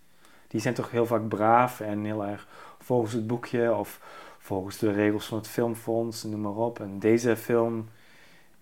Die 0.49 0.61
zijn 0.61 0.75
toch 0.75 0.91
heel 0.91 1.07
vaak 1.07 1.29
braaf 1.29 1.81
en 1.81 2.05
heel 2.05 2.25
erg 2.25 2.47
volgens 2.79 3.13
het 3.13 3.27
boekje 3.27 3.75
of 3.75 4.01
volgens 4.39 4.79
de 4.79 4.93
regels 4.93 5.27
van 5.27 5.39
het 5.39 5.49
filmfonds, 5.49 6.23
noem 6.23 6.41
maar 6.41 6.57
op. 6.57 6.81
En 6.81 6.99
deze 6.99 7.37
film 7.37 7.89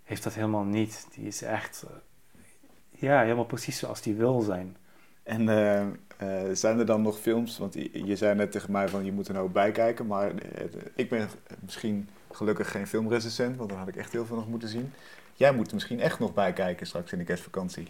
heeft 0.05 0.23
dat 0.23 0.35
helemaal 0.35 0.65
niet. 0.65 1.07
Die 1.15 1.27
is 1.27 1.43
echt, 1.43 1.85
eh, 1.89 1.97
ja, 2.91 3.21
helemaal 3.21 3.45
precies 3.45 3.79
zoals 3.79 4.03
die 4.03 4.15
wil 4.15 4.41
zijn. 4.41 4.77
En 5.23 5.49
eh, 5.49 5.87
eh, 6.16 6.28
zijn 6.52 6.78
er 6.78 6.87
dan 6.87 7.02
nog 7.02 7.18
films, 7.18 7.58
want 7.58 7.75
je, 7.75 8.04
je 8.06 8.16
zei 8.16 8.35
net 8.35 8.52
tegen 8.52 8.73
mij 8.73 8.88
van 8.88 9.04
je 9.04 9.12
moet 9.12 9.28
er 9.28 9.35
nou 9.35 9.49
bij 9.49 9.73
kijken, 9.73 10.06
maar 10.06 10.30
eh, 10.30 10.64
ik 10.94 11.08
ben 11.08 11.28
misschien 11.61 12.08
gelukkig 12.30 12.70
geen 12.70 12.87
filmrecensent, 12.87 13.56
want 13.56 13.68
dan 13.68 13.78
had 13.78 13.88
ik 13.88 13.96
echt 13.96 14.12
heel 14.12 14.26
veel 14.26 14.37
nog 14.37 14.49
moeten 14.49 14.68
zien. 14.68 14.92
Jij 15.35 15.52
moet 15.52 15.68
er 15.68 15.75
misschien 15.75 16.00
echt 16.00 16.18
nog 16.18 16.35
bij 16.35 16.52
kijken 16.52 16.87
straks 16.87 17.12
in 17.12 17.18
de 17.18 17.25
kerstvakantie. 17.25 17.88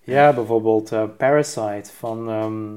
Ja, 0.00 0.32
bijvoorbeeld 0.32 0.92
eh, 0.92 1.04
Parasite 1.16 1.92
van 1.92 2.28
ehm, 2.28 2.74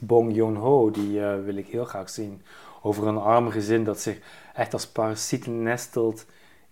Bong 0.00 0.34
Joon-ho, 0.34 0.90
die 0.90 1.20
wil 1.20 1.56
ik 1.56 1.66
heel 1.66 1.84
graag 1.84 2.10
zien. 2.10 2.42
Over 2.82 3.06
een 3.06 3.18
arm 3.18 3.50
gezin 3.50 3.84
dat 3.84 4.00
zich 4.00 4.18
echt 4.54 4.72
als 4.72 4.86
parasieten 4.86 5.62
nestelt 5.62 6.26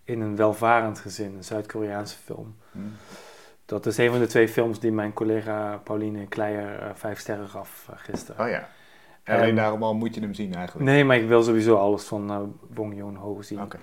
in 0.04 0.20
een 0.20 0.36
welvarend 0.36 0.98
gezin, 0.98 1.34
een 1.36 1.44
Zuid-Koreaanse 1.44 2.16
film. 2.24 2.54
Hm. 2.72 2.78
Dat 3.72 3.86
is 3.86 3.96
een 3.96 4.10
van 4.10 4.18
de 4.18 4.26
twee 4.26 4.48
films 4.48 4.80
die 4.80 4.92
mijn 4.92 5.12
collega 5.12 5.80
Pauline 5.84 6.26
Kleijer 6.26 6.78
eh, 6.78 6.90
vijf 6.94 7.18
sterren 7.18 7.48
gaf 7.48 7.86
eh, 7.90 7.96
gisteren. 7.98 8.44
Oh 8.44 8.50
ja. 8.50 8.68
En 9.22 9.36
alleen 9.38 9.54
daarom 9.54 9.82
al 9.82 9.94
moet 9.94 10.14
je 10.14 10.20
hem 10.20 10.34
zien 10.34 10.54
eigenlijk. 10.54 10.86
Nee, 10.86 11.04
maar 11.04 11.16
ik 11.16 11.28
wil 11.28 11.42
sowieso 11.42 11.76
alles 11.76 12.04
van 12.04 12.30
eh, 12.30 12.40
Bong 12.74 12.96
Joon-ho 12.96 13.42
zien. 13.42 13.62
Oké. 13.62 13.78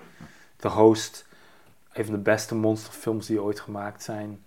The 0.56 0.68
Host, 0.68 1.26
een 1.92 2.04
van 2.04 2.14
de 2.14 2.20
beste 2.20 2.54
monsterfilms 2.54 3.26
die 3.26 3.42
ooit 3.42 3.60
gemaakt 3.60 4.02
zijn. 4.02 4.44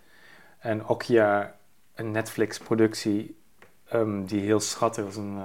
En 0.59 0.87
Okja, 0.87 1.55
een 1.95 2.11
Netflix-productie 2.11 3.37
ehm, 3.87 4.25
die 4.25 4.41
heel 4.41 4.59
schattig 4.59 5.05
is. 5.05 5.15
Een 5.15 5.39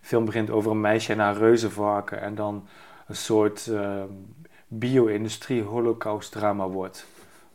film 0.00 0.24
begint 0.24 0.50
over 0.50 0.70
een 0.70 0.80
meisje 0.80 1.12
en 1.12 1.18
haar 1.18 1.36
reuzenvarken 1.36 2.20
en 2.20 2.34
dan 2.34 2.68
een 3.06 3.16
soort 3.16 3.66
ehm, 3.66 4.08
bio-industrie 4.68 5.62
holocaust 5.62 6.32
drama 6.32 6.68
wordt. 6.68 7.06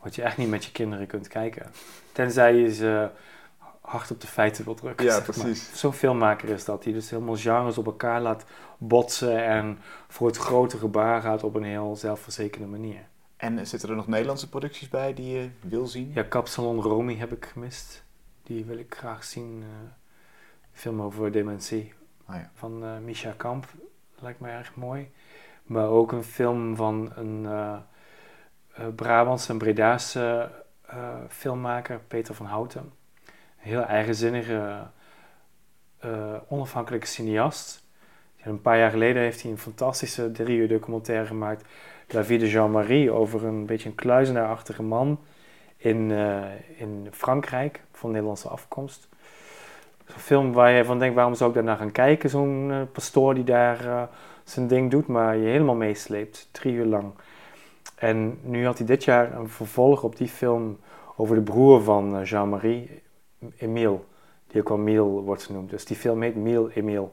Wat 0.04 0.16
je 0.16 0.22
echt 0.22 0.38
niet 0.38 0.50
met 0.50 0.66
je 0.66 0.72
kinderen 0.72 1.08
kunt 1.08 1.28
kijken. 1.28 1.72
Tenzij 2.12 2.56
je 2.56 2.74
ze 2.74 3.10
hard 3.82 4.12
op 4.12 4.22
de 4.22 4.28
feiten 4.28 4.66
wil 4.66 4.74
drukken. 4.74 5.06
Ja, 5.06 5.20
precies. 5.20 5.80
Zo'n 5.80 5.94
filmmaker 5.94 6.50
is 6.50 6.66
dat, 6.66 6.84
die 6.84 6.94
dus 6.94 7.10
helemaal 7.10 7.36
genres 7.36 7.78
op 7.78 7.86
elkaar 7.86 8.22
laat 8.22 8.46
botsen 8.78 9.46
en 9.46 9.80
voor 10.08 10.28
het 10.28 10.38
grote 10.38 10.78
gebaar 10.78 11.22
gaat 11.22 11.44
op 11.44 11.56
een 11.56 11.64
heel 11.64 11.96
zelfverzekerde 11.96 12.68
manier. 12.68 13.02
En 13.38 13.68
zitten 13.68 13.90
er 13.90 13.96
nog 13.96 14.08
Nederlandse 14.08 14.50
producties 14.50 14.90
bij 14.90 15.14
die 15.14 15.34
je 15.38 15.50
wil 15.62 15.88
zien? 15.88 16.12
Ja, 16.14 16.24
Kapsalon 16.24 16.82
Romy 16.82 17.16
heb 17.16 17.32
ik 17.32 17.46
gemist. 17.46 18.04
Die 18.44 18.66
wil 18.66 18.78
ik 18.78 18.96
graag 18.98 19.24
zien. 19.24 19.64
eh, 19.64 19.90
film 20.72 21.02
over 21.02 21.32
dementie 21.32 21.94
Ah 22.26 22.36
ja. 22.36 22.52
van 22.54 22.84
eh 22.84 22.98
Misha 22.98 23.34
Kamp. 23.38 23.68
Lijkt 24.20 24.40
mij 24.40 24.52
erg 24.52 24.76
mooi. 24.76 25.12
Maar 25.64 25.88
ook 25.88 26.12
een 26.12 26.24
film 26.24 26.76
van 26.76 27.12
een 27.16 27.46
eh, 27.46 27.78
Brabantse 28.96 29.52
en 29.52 29.58
Bredaanse 29.58 30.52
eh, 30.86 30.98
filmmaker, 31.30 32.00
Peter 32.08 32.36
van 32.36 32.46
Houten. 32.46 32.82
Een 32.82 33.32
heel 33.70 33.82
eigenzinnige, 33.82 34.88
eh, 36.00 36.36
onafhankelijke 36.48 37.08
cineast. 37.08 37.84
En 38.42 38.52
een 38.52 38.62
paar 38.62 38.78
jaar 38.78 38.92
geleden 38.92 39.22
heeft 39.22 39.42
hij 39.42 39.52
een 39.52 39.58
fantastische 39.58 40.32
drie 40.32 40.58
uur 40.58 40.68
documentaire 40.68 41.26
gemaakt. 41.26 41.66
La 42.08 42.24
vie 42.24 42.40
de 42.40 42.50
Jean-Marie 42.50 43.12
over 43.12 43.46
een 43.46 43.66
beetje 43.66 43.90
een 43.90 43.96
kluizenaarachtige 43.96 44.84
man 44.84 45.20
in, 45.78 46.12
eh, 46.12 46.42
in 46.78 47.08
Frankrijk 47.12 47.82
van 47.92 48.12
Nederlandse 48.12 48.48
afkomst. 48.48 49.08
Zo'n 50.06 50.20
film 50.20 50.54
waar 50.54 50.72
je 50.72 50.86
van 50.86 51.00
denkt, 51.00 51.16
waarom 51.16 51.36
zou 51.36 51.50
ik 51.50 51.56
daar 51.56 51.66
naar 51.66 51.78
gaan 51.78 51.92
kijken? 51.92 52.30
Zo'n 52.30 52.68
eh, 52.72 52.82
pastoor 52.92 53.36
die 53.36 53.44
daar 53.44 53.88
eh, 53.88 54.04
zijn 54.44 54.68
ding 54.68 54.92
doet, 54.92 55.08
maar 55.08 55.38
je 55.38 55.48
helemaal 55.48 55.76
meesleept, 55.76 56.50
drie 56.52 56.74
uur 56.74 56.86
lang. 56.86 57.14
En 58.04 58.40
nu 58.42 58.66
had 58.66 58.78
hij 58.78 58.88
dit 58.88 59.04
jaar 59.04 59.36
een 59.36 59.50
vervolg 59.50 60.04
op 60.04 60.16
die 60.16 60.28
film 60.28 60.80
over 61.16 61.36
de 61.36 61.42
broer 61.42 61.82
van 61.82 62.18
eh, 62.18 62.26
Jean-Marie, 62.26 63.02
Emile, 63.58 64.00
die 64.48 64.62
ook 64.62 64.70
wel 64.70 64.78
Miel 64.78 65.24
wordt 65.24 65.44
genoemd. 65.44 65.70
Dus 65.70 65.86
die 65.86 65.98
film 65.98 66.22
heet 66.22 66.36
Miel 66.36 66.70
Emile. 66.70 67.10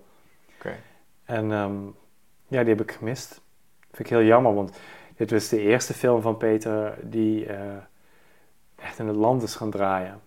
Oké. 0.56 0.76
En 1.24 1.52
ehm, 1.52 1.76
ja, 2.46 2.60
die 2.60 2.68
heb 2.68 2.80
ik 2.80 2.92
gemist. 2.92 3.40
Vind 3.80 3.98
ik 3.98 4.08
heel 4.08 4.22
jammer, 4.22 4.54
want 4.54 4.78
dit 5.16 5.30
was 5.30 5.48
de 5.48 5.60
eerste 5.60 5.94
film 5.94 6.20
van 6.20 6.36
Peter 6.36 6.98
die 7.02 7.46
eh, 7.46 7.76
echt 8.76 8.98
in 8.98 9.06
het 9.06 9.16
land 9.16 9.42
is 9.42 9.54
gaan 9.54 9.70
draaien. 9.70 10.20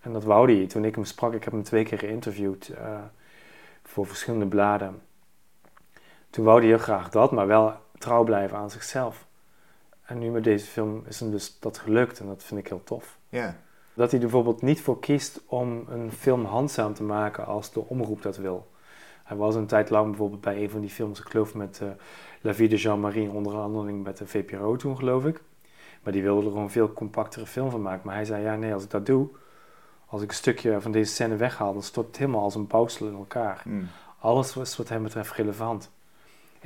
En 0.00 0.12
dat 0.12 0.24
wou 0.24 0.56
hij. 0.56 0.66
Toen 0.66 0.84
ik 0.84 0.94
hem 0.94 1.04
sprak, 1.04 1.32
ik 1.32 1.44
heb 1.44 1.52
hem 1.52 1.62
twee 1.62 1.84
keer 1.84 1.98
geïnterviewd 1.98 2.68
eh, 2.68 2.98
voor 3.82 4.06
verschillende 4.06 4.46
bladen. 4.46 5.02
Toen 6.30 6.44
wou 6.44 6.58
hij 6.58 6.68
heel 6.68 6.78
graag 6.78 7.08
dat, 7.08 7.32
maar 7.32 7.46
wel 7.46 7.72
trouw 7.98 8.24
blijven 8.24 8.58
aan 8.58 8.70
zichzelf. 8.70 9.26
En 10.06 10.18
nu 10.18 10.30
met 10.30 10.44
deze 10.44 10.66
film 10.66 11.02
is 11.06 11.20
hem 11.20 11.30
dus 11.30 11.58
dat 11.58 11.78
gelukt 11.78 12.20
en 12.20 12.26
dat 12.26 12.42
vind 12.42 12.60
ik 12.60 12.68
heel 12.68 12.82
tof. 12.84 13.18
Ja. 13.28 13.56
Dat 13.94 14.10
hij 14.10 14.20
er 14.20 14.26
bijvoorbeeld 14.26 14.62
niet 14.62 14.80
voor 14.80 15.00
kiest 15.00 15.40
om 15.46 15.84
een 15.88 16.12
film 16.12 16.44
handzaam 16.44 16.94
te 16.94 17.02
maken 17.02 17.46
als 17.46 17.72
de 17.72 17.80
omroep 17.80 18.22
dat 18.22 18.36
wil. 18.36 18.70
Hij 19.24 19.36
was 19.36 19.54
een 19.54 19.66
tijd 19.66 19.90
lang 19.90 20.08
bijvoorbeeld 20.08 20.40
bij 20.40 20.62
een 20.62 20.70
van 20.70 20.80
die 20.80 20.90
films, 20.90 21.20
ik 21.20 21.28
geloof 21.28 21.54
met 21.54 21.80
eh, 21.82 21.88
La 22.40 22.54
Vie 22.54 22.68
de 22.68 22.76
Jean-Marie, 22.76 23.22
in 23.22 23.30
onderhandeling 23.30 24.04
met 24.04 24.16
de 24.18 24.26
VPRO 24.26 24.76
toen 24.76 24.96
geloof 24.96 25.24
ik. 25.24 25.42
Maar 26.02 26.12
die 26.12 26.22
wilde 26.22 26.40
er 26.40 26.48
gewoon 26.48 26.62
een 26.62 26.70
veel 26.70 26.92
compactere 26.92 27.46
film 27.46 27.70
van 27.70 27.82
maken. 27.82 28.06
Maar 28.06 28.14
hij 28.14 28.24
zei, 28.24 28.42
ja 28.42 28.56
nee, 28.56 28.74
als 28.74 28.84
ik 28.84 28.90
dat 28.90 29.06
doe, 29.06 29.28
als 30.06 30.22
ik 30.22 30.28
een 30.28 30.34
stukje 30.34 30.80
van 30.80 30.92
deze 30.92 31.12
scène 31.12 31.36
weghaal, 31.36 31.72
dan 31.72 31.82
stort 31.82 32.06
het 32.06 32.16
helemaal 32.16 32.42
als 32.42 32.54
een 32.54 32.66
bouwsel 32.66 33.06
in 33.06 33.14
elkaar. 33.14 33.60
Hm. 33.62 33.82
Alles 34.18 34.56
is 34.56 34.76
wat 34.76 34.88
hem 34.88 35.02
betreft 35.02 35.32
relevant. 35.32 35.90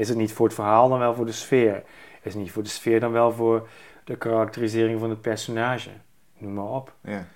Is 0.01 0.09
het 0.09 0.19
niet 0.19 0.33
voor 0.33 0.47
het 0.47 0.55
verhaal, 0.55 0.89
dan 0.89 0.99
wel 0.99 1.15
voor 1.15 1.27
de 1.27 1.33
sfeer. 1.33 1.83
Is 2.23 2.33
het 2.33 2.43
niet 2.43 2.53
voor 2.53 2.63
de 2.63 2.69
sfeer, 2.69 3.01
dan 3.01 3.13
wel 3.13 3.33
voor 3.33 3.69
de 4.05 4.17
karakterisering 4.17 5.01
van 5.01 5.11
het 5.11 5.21
personage. 5.21 5.91
Noem 6.39 6.55
maar 6.55 6.65
op. 6.65 6.95
Ja. 7.01 7.27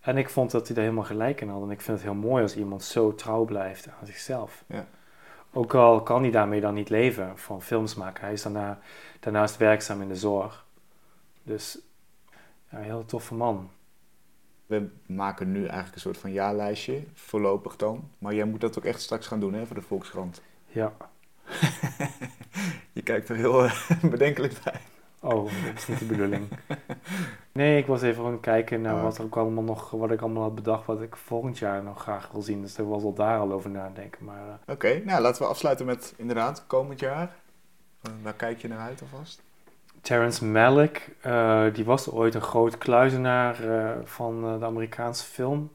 En 0.00 0.16
ik 0.16 0.28
vond 0.28 0.50
dat 0.50 0.66
hij 0.66 0.74
daar 0.74 0.84
helemaal 0.84 1.04
gelijk 1.04 1.40
in 1.40 1.48
had. 1.48 1.62
En 1.62 1.70
ik 1.70 1.80
vind 1.80 1.96
het 1.96 2.06
heel 2.06 2.16
mooi 2.16 2.42
als 2.42 2.56
iemand 2.56 2.82
zo 2.82 3.14
trouw 3.14 3.44
blijft 3.44 3.88
aan 3.88 4.06
zichzelf. 4.06 4.64
Ja. 4.66 4.86
Ook 5.52 5.74
al 5.74 6.02
kan 6.02 6.22
hij 6.22 6.30
daarmee 6.30 6.60
dan 6.60 6.74
niet 6.74 6.88
leven 6.88 7.38
van 7.38 7.62
films 7.62 7.94
maken. 7.94 8.24
Hij 8.24 8.32
is 8.32 8.42
daarna, 8.42 8.78
daarnaast 9.20 9.56
werkzaam 9.56 10.02
in 10.02 10.08
de 10.08 10.16
zorg. 10.16 10.66
Dus 11.42 11.78
ja, 12.70 12.78
een 12.78 12.84
heel 12.84 13.04
toffe 13.04 13.34
man. 13.34 13.70
We 14.66 14.88
maken 15.06 15.52
nu 15.52 15.60
eigenlijk 15.60 15.94
een 15.94 16.00
soort 16.00 16.18
van 16.18 16.32
jaarlijstje, 16.32 17.02
voorlopig 17.14 17.76
dan. 17.76 18.10
Maar 18.18 18.34
jij 18.34 18.44
moet 18.44 18.60
dat 18.60 18.78
ook 18.78 18.84
echt 18.84 19.00
straks 19.00 19.26
gaan 19.26 19.40
doen 19.40 19.54
hè, 19.54 19.66
voor 19.66 19.76
de 19.76 19.82
Volkskrant. 19.82 20.42
Ja. 20.66 20.92
Je 22.92 23.02
kijkt 23.02 23.28
er 23.28 23.36
heel 23.36 23.64
eh, 23.64 23.72
bedenkelijk 24.10 24.54
bij. 24.64 24.80
Oh, 25.22 25.44
dat 25.44 25.74
is 25.76 25.86
niet 25.86 25.98
de 25.98 26.04
bedoeling. 26.04 26.48
Nee, 27.52 27.78
ik 27.78 27.86
was 27.86 28.02
even 28.02 28.24
aan 28.24 28.32
het 28.32 28.40
kijken 28.40 28.80
naar 28.80 28.94
Oh. 28.94 29.02
wat, 29.02 29.18
er 29.18 29.24
ook 29.24 29.36
allemaal 29.36 29.62
nog, 29.64 29.90
wat 29.90 30.10
ik 30.10 30.20
allemaal 30.20 30.42
had 30.42 30.54
bedacht, 30.54 30.86
wat 30.86 31.02
ik 31.02 31.16
volgend 31.16 31.58
jaar 31.58 31.82
nog 31.82 32.02
graag 32.02 32.28
wil 32.32 32.42
zien. 32.42 32.60
Dus 32.60 32.78
ik 32.78 32.84
was 32.86 33.02
al 33.02 33.12
daar 33.14 33.38
al 33.38 33.52
over 33.52 33.70
nadenken. 33.70 34.24
Maar 34.24 34.40
eh, 34.66 34.74
Oké, 34.74 35.02
nou 35.04 35.20
laten 35.22 35.42
we 35.42 35.48
afsluiten 35.48 35.86
met 35.86 36.14
inderdaad 36.16 36.64
komend 36.66 37.00
jaar. 37.00 37.30
Eh, 38.02 38.10
Waar 38.22 38.34
kijk 38.34 38.60
je 38.60 38.68
naar 38.68 38.78
uit 38.78 39.00
alvast? 39.02 39.42
Terrence 40.00 40.44
Malick, 40.44 41.10
die 41.72 41.84
was 41.84 42.10
ooit 42.10 42.34
een 42.34 42.40
groot 42.40 42.78
kluizenaar 42.78 43.56
van 44.04 44.58
de 44.58 44.64
Amerikaanse 44.64 45.24
film. 45.24 45.70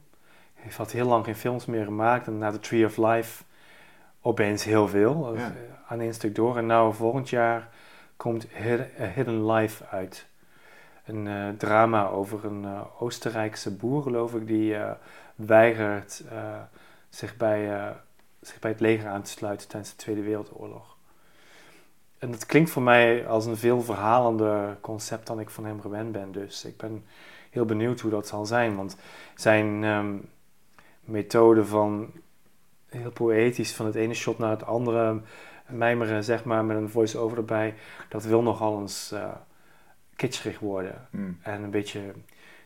Hij 0.54 0.72
had 0.76 0.90
heel 0.90 1.06
lang 1.06 1.24
geen 1.24 1.36
films 1.36 1.66
meer 1.66 1.84
gemaakt 1.84 2.26
en 2.26 2.38
na 2.38 2.50
The 2.50 2.60
Tree 2.60 2.84
of 2.84 2.96
Life 2.96 3.42
opeens 4.20 4.64
heel 4.64 4.88
veel, 4.88 5.36
Ja. 5.36 5.52
Aan 5.86 6.00
één 6.00 6.14
stuk 6.14 6.34
door. 6.34 6.56
En 6.56 6.66
nou 6.66 6.94
volgend 6.94 7.28
jaar 7.28 7.68
komt 8.16 8.46
A 9.00 9.04
Hidden 9.14 9.52
Life 9.52 9.84
uit. 9.86 10.26
Een 11.04 11.26
eh, 11.26 11.48
drama 11.48 12.06
over 12.06 12.44
een 12.44 12.64
eh, 12.64 12.80
Oostenrijkse 12.98 13.76
boer, 13.76 14.02
geloof 14.02 14.34
ik, 14.34 14.46
die 14.46 14.76
eh, 14.76 14.90
weigert 15.36 16.22
eh, 16.30 16.60
zich, 17.08 17.36
bij, 17.36 17.74
eh, 17.74 17.90
zich 18.40 18.58
bij 18.58 18.70
het 18.70 18.80
leger 18.80 19.08
aan 19.08 19.22
te 19.22 19.30
sluiten 19.30 19.68
tijdens 19.68 19.90
de 19.92 19.96
Tweede 19.96 20.22
Wereldoorlog. 20.22 20.96
En 22.18 22.30
dat 22.30 22.46
klinkt 22.46 22.70
voor 22.70 22.82
mij 22.82 23.26
als 23.26 23.46
een 23.46 23.56
veel 23.56 23.82
verhalender 23.82 24.76
concept 24.80 25.26
dan 25.26 25.40
ik 25.40 25.50
van 25.50 25.64
hem 25.64 25.80
gewend 25.80 26.12
ben. 26.12 26.32
Dus 26.32 26.64
ik 26.64 26.76
ben 26.76 27.04
heel 27.50 27.64
benieuwd 27.64 28.00
hoe 28.00 28.10
dat 28.10 28.26
zal 28.26 28.46
zijn. 28.46 28.76
Want 28.76 28.96
zijn 29.34 29.84
ehm, 29.84 30.16
methode 31.00 31.64
van 31.64 32.12
heel 32.88 33.10
poëtisch 33.10 33.74
van 33.74 33.86
het 33.86 33.94
ene 33.94 34.14
shot 34.14 34.38
naar 34.38 34.50
het 34.50 34.66
andere 34.66 35.20
mijmeren, 35.68 36.24
zeg 36.24 36.44
maar, 36.44 36.64
met 36.64 36.76
een 36.76 36.90
voice-over 36.90 37.38
erbij, 37.38 37.74
dat 38.08 38.24
wil 38.24 38.42
nogal 38.42 38.80
eens 38.80 39.12
eh 39.12 39.30
kitscherig 40.16 40.58
worden. 40.58 41.08
Hmm. 41.10 41.38
En 41.42 41.62
een 41.62 41.70
beetje 41.70 42.00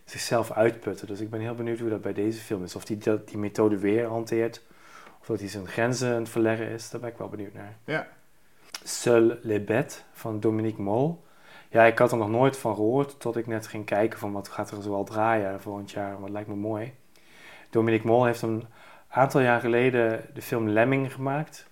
zichzelf 0.05 0.53
uitputten. 0.53 1.07
Dus 1.07 1.21
ik 1.21 1.31
ben 1.31 1.41
heel 1.41 1.55
benieuwd 1.55 1.79
hoe 1.79 1.91
dat 1.91 2.01
bij 2.01 2.13
deze 2.13 2.41
film 2.41 2.63
is. 2.63 2.77
Of 2.77 2.89
hij 2.89 2.99
dat, 2.99 3.29
die 3.29 3.39
methode 3.39 3.79
weer 3.79 4.07
hanteert. 4.07 4.63
Of 5.21 5.27
dat 5.27 5.41
hij 5.41 5.49
zijn 5.49 5.67
grenzen 5.67 6.15
aan 6.15 6.21
het 6.21 6.29
verleggen 6.29 6.69
is. 6.69 6.91
Daar 6.91 7.01
ben 7.01 7.11
ik 7.11 7.17
wel 7.17 7.29
benieuwd 7.29 7.53
naar. 7.53 7.77
Ja. 7.85 8.09
Seul 8.85 9.37
les 9.43 9.61
bêtes 9.61 10.05
van 10.13 10.41
Dominique 10.41 10.83
Mol. 10.83 11.25
Ja, 11.69 11.85
ik 11.85 11.99
had 11.99 12.13
er 12.13 12.19
nog 12.19 12.31
nooit 12.31 12.57
van 12.57 12.75
gehoord 12.75 13.21
tot 13.21 13.37
ik 13.37 13.47
net 13.47 13.67
ging 13.67 13.85
kijken 13.85 14.19
van 14.19 14.33
wat 14.33 14.49
gaat 14.49 14.71
er 14.71 14.83
zoal 14.83 15.05
draaien 15.05 15.61
volgend 15.61 15.91
jaar. 15.91 16.21
Wat 16.21 16.31
lijkt 16.31 16.49
me 16.49 16.55
mooi. 16.55 16.95
Dominique 17.71 18.07
Mol 18.07 18.25
heeft 18.25 18.43
een 18.43 18.65
aantal 19.09 19.41
jaar 19.41 19.61
geleden 19.61 20.27
de 20.35 20.43
film 20.43 20.69
Lemming 20.69 21.13
gemaakt. 21.13 21.69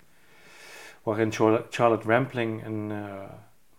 Waarin 1.02 1.32
Charlotte 1.70 2.08
Rampling 2.08 2.64
een, 2.66 2.90
eh, 2.90 3.22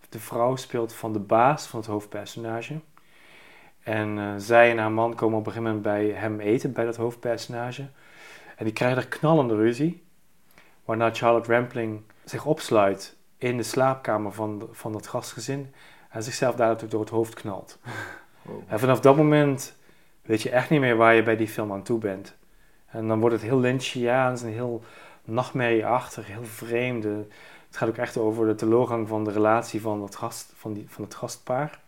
de 0.08 0.20
vrouw 0.20 0.56
speelt 0.56 0.92
van 0.92 1.12
de 1.12 1.18
baas 1.18 1.66
van 1.66 1.80
het 1.80 1.88
hoofdpersonage. 1.88 2.80
En 3.82 4.18
eh, 4.18 4.32
zij 4.36 4.70
en 4.70 4.78
haar 4.78 4.92
man 4.92 5.14
komen 5.14 5.38
op 5.38 5.46
een 5.46 5.52
gegeven 5.52 5.74
moment 5.74 5.92
bij 5.94 6.06
hem 6.06 6.40
eten, 6.40 6.72
bij 6.72 6.84
dat 6.84 6.96
hoofdpersonage. 6.96 7.88
En 8.56 8.64
die 8.64 8.74
krijgen 8.74 8.98
er 8.98 9.08
knallende 9.08 9.56
ruzie. 9.56 10.04
Waarna 10.84 11.10
Charlotte 11.12 11.52
Rampling 11.52 12.02
zich 12.24 12.46
opsluit 12.46 13.16
in 13.38 13.56
de 13.56 13.62
slaapkamer 13.62 14.32
van, 14.32 14.68
van 14.70 14.92
dat 14.92 15.06
gastgezin. 15.06 15.74
En 16.10 16.22
zichzelf 16.22 16.54
daardoor 16.54 16.88
door 16.88 17.00
het 17.00 17.10
hoofd 17.10 17.34
knalt. 17.34 17.78
Wow. 18.42 18.62
En 18.68 18.78
vanaf 18.78 19.00
dat 19.00 19.16
moment 19.16 19.76
weet 20.22 20.42
je 20.42 20.50
echt 20.50 20.70
niet 20.70 20.80
meer 20.80 20.96
waar 20.96 21.14
je 21.14 21.22
bij 21.22 21.36
die 21.36 21.48
film 21.48 21.72
aan 21.72 21.82
toe 21.82 21.98
bent. 21.98 22.36
En 22.86 23.08
dan 23.08 23.20
wordt 23.20 23.34
het 23.34 23.44
heel 23.44 23.60
Lynchiaans 23.60 24.42
en 24.42 24.48
heel 24.48 24.82
nachtmerrieachtig, 25.24 26.26
heel 26.26 26.44
vreemd. 26.44 27.04
Eh, 27.04 27.12
Het 27.68 27.78
gaat 27.78 27.88
ook 27.88 27.96
echt 27.96 28.16
over 28.16 28.46
de 28.46 28.54
teleurgang 28.54 29.08
van 29.08 29.24
de 29.24 29.30
relatie 29.30 29.80
van 29.80 30.02
het, 30.02 30.16
gast, 30.16 30.52
van 30.56 30.72
die, 30.72 30.84
van 30.88 31.04
het 31.04 31.14
gastpaar. 31.14 31.80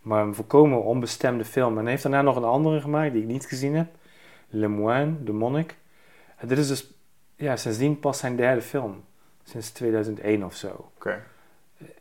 Maar 0.00 0.22
een 0.22 0.34
volkomen 0.34 0.82
onbestemde 0.82 1.44
film. 1.44 1.76
En 1.76 1.82
hij 1.82 1.90
heeft 1.90 2.02
daarna 2.02 2.22
nog 2.22 2.36
een 2.36 2.44
andere 2.44 2.80
gemaakt 2.80 3.12
die 3.12 3.22
ik 3.22 3.28
niet 3.28 3.46
gezien 3.46 3.74
heb. 3.74 3.88
Le 4.48 4.68
Moine, 4.68 5.24
de 5.24 5.32
monnik. 5.32 5.76
En 6.36 6.48
dit 6.48 6.58
is 6.58 6.68
dus 6.68 6.92
ja, 7.36 7.56
sindsdien 7.56 8.00
pas 8.00 8.18
zijn 8.18 8.36
derde 8.36 8.62
film. 8.62 9.04
Sinds 9.44 9.70
2001 9.70 10.44
of 10.44 10.54
zo. 10.54 10.90
Oké. 10.96 11.22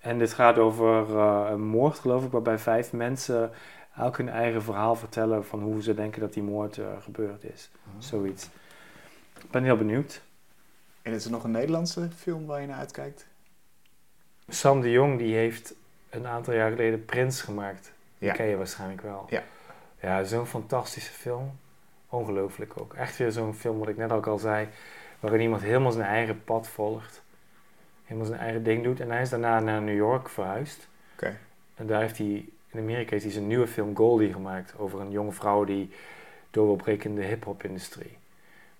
En 0.01 0.17
dit 0.17 0.33
gaat 0.33 0.57
over 0.57 1.17
eh, 1.17 1.47
een 1.49 1.61
moord, 1.67 1.99
geloof 1.99 2.25
ik, 2.25 2.31
waarbij 2.31 2.57
vijf 2.57 2.93
mensen 2.93 3.51
elk 3.95 4.17
hun 4.17 4.29
eigen 4.29 4.61
verhaal 4.63 4.95
vertellen 4.95 5.45
van 5.45 5.61
hoe 5.61 5.81
ze 5.83 5.93
denken 5.93 6.21
dat 6.21 6.33
die 6.33 6.43
moord 6.43 6.77
eh, 6.77 6.85
gebeurd 6.99 7.43
is. 7.43 7.69
Zoiets. 7.97 8.49
Ik 9.43 9.51
ben 9.51 9.63
heel 9.63 9.77
benieuwd. 9.77 10.21
En 11.07 11.13
is 11.13 11.25
er 11.25 11.31
nog 11.31 11.43
een 11.43 11.51
Nederlandse 11.51 12.09
film 12.15 12.45
waar 12.45 12.61
je 12.61 12.67
naar 12.67 12.77
uitkijkt? 12.77 13.25
Sam 14.47 14.81
de 14.81 14.91
Jong 14.91 15.17
die 15.17 15.35
heeft 15.35 15.73
een 16.09 16.27
aantal 16.27 16.53
jaar 16.53 16.69
geleden 16.69 17.05
Prins 17.05 17.41
gemaakt. 17.41 17.91
Die 18.17 18.27
Ja. 18.27 18.33
ken 18.33 18.45
je 18.45 18.55
waarschijnlijk 18.57 19.01
wel. 19.01 19.25
Ja. 19.29 19.43
Ja, 20.01 20.23
zo'n 20.23 20.45
fantastische 20.45 21.11
film. 21.11 21.59
Ongelooflijk 22.09 22.73
ook. 22.79 22.93
Echt 22.93 23.17
weer 23.17 23.31
zo'n 23.31 23.53
film, 23.53 23.79
wat 23.79 23.87
ik 23.87 23.97
net 23.97 24.11
ook 24.11 24.27
al 24.27 24.37
zei, 24.37 24.67
waarin 25.19 25.41
iemand 25.41 25.61
helemaal 25.61 25.91
zijn 25.91 26.07
eigen 26.07 26.43
pad 26.43 26.67
volgt. 26.67 27.21
Helemaal 28.03 28.27
zijn 28.27 28.39
eigen 28.39 28.63
ding 28.63 28.83
doet. 28.83 28.99
En 28.99 29.11
hij 29.11 29.21
is 29.21 29.29
daarna 29.29 29.59
naar 29.59 29.81
New 29.81 29.95
York 29.95 30.29
verhuisd. 30.29 30.87
Oké. 31.13 31.37
En 31.75 31.87
daar 31.87 32.01
heeft 32.01 32.17
hij, 32.17 32.49
in 32.67 32.79
Amerika 32.79 33.09
heeft 33.09 33.23
hij 33.23 33.33
zijn 33.33 33.47
nieuwe 33.47 33.67
film 33.67 33.95
Goldie 33.95 34.33
gemaakt. 34.33 34.73
Over 34.77 34.99
een 34.99 35.11
jonge 35.11 35.31
vrouw 35.31 35.63
die 35.63 35.91
door 36.51 36.65
wil 36.65 36.75
breken 36.75 37.09
in 37.09 37.15
de 37.15 37.23
hip-hop-industrie. 37.23 38.17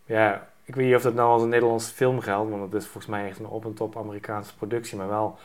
Ja, 0.06 0.50
ik 0.68 0.76
weet 0.76 0.86
niet 0.86 0.96
of 0.96 1.02
dat 1.02 1.14
nou 1.14 1.30
als 1.30 1.42
een 1.42 1.50
Nederlandse 1.50 1.94
film 1.94 2.20
geldt, 2.20 2.50
want 2.50 2.62
het 2.72 2.82
is 2.82 2.84
volgens 2.88 3.06
mij 3.06 3.28
echt 3.28 3.40
een 3.40 3.46
op 3.46 3.66
en 3.66 3.74
top 3.74 3.98
Amerikaanse 3.98 4.56
productie, 4.56 4.98
maar 4.98 5.08
wel 5.08 5.38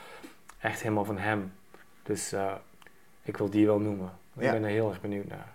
echt 0.60 0.82
helemaal 0.82 1.04
van 1.04 1.18
hem. 1.18 1.52
Dus 2.02 2.32
eh, 2.32 2.52
ik 3.22 3.36
wil 3.36 3.50
die 3.50 3.66
wel 3.66 3.78
noemen. 3.78 4.12
Ik 4.36 4.42
Ja. 4.42 4.52
ben 4.52 4.62
er 4.64 4.68
heel 4.70 4.88
erg 4.90 5.00
benieuwd 5.00 5.28
naar. 5.28 5.52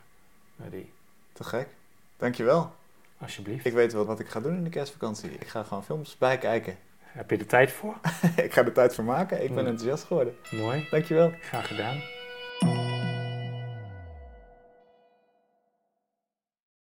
Naar 0.56 0.70
die. 0.70 0.92
Te 1.34 1.44
gek. 1.44 1.68
Dankjewel. 2.18 2.72
Alsjeblieft. 3.18 3.66
Ik 3.66 3.74
weet 3.74 3.94
wel 3.94 4.06
wat 4.06 4.20
ik 4.20 4.28
ga 4.28 4.40
doen 4.40 4.56
in 4.56 4.64
de 4.64 4.70
kerstvakantie. 4.70 5.30
Ik 5.30 5.48
ga 5.48 5.64
gewoon 5.64 5.84
films 5.84 6.18
bijkijken. 6.18 6.78
Heb 7.02 7.30
je 7.30 7.38
er 7.38 7.46
tijd 7.46 7.72
voor? 7.72 7.94
ik 8.46 8.54
ga 8.54 8.64
er 8.66 8.74
tijd 8.74 8.96
voor 8.96 9.04
maken. 9.04 9.44
Ik 9.44 9.48
ben 9.48 9.58
Hmm. 9.58 9.68
enthousiast 9.68 10.04
geworden. 10.04 10.36
Mooi. 10.52 10.88
Dankjewel. 10.92 11.32
Graag 11.42 11.68
gedaan. 11.68 12.02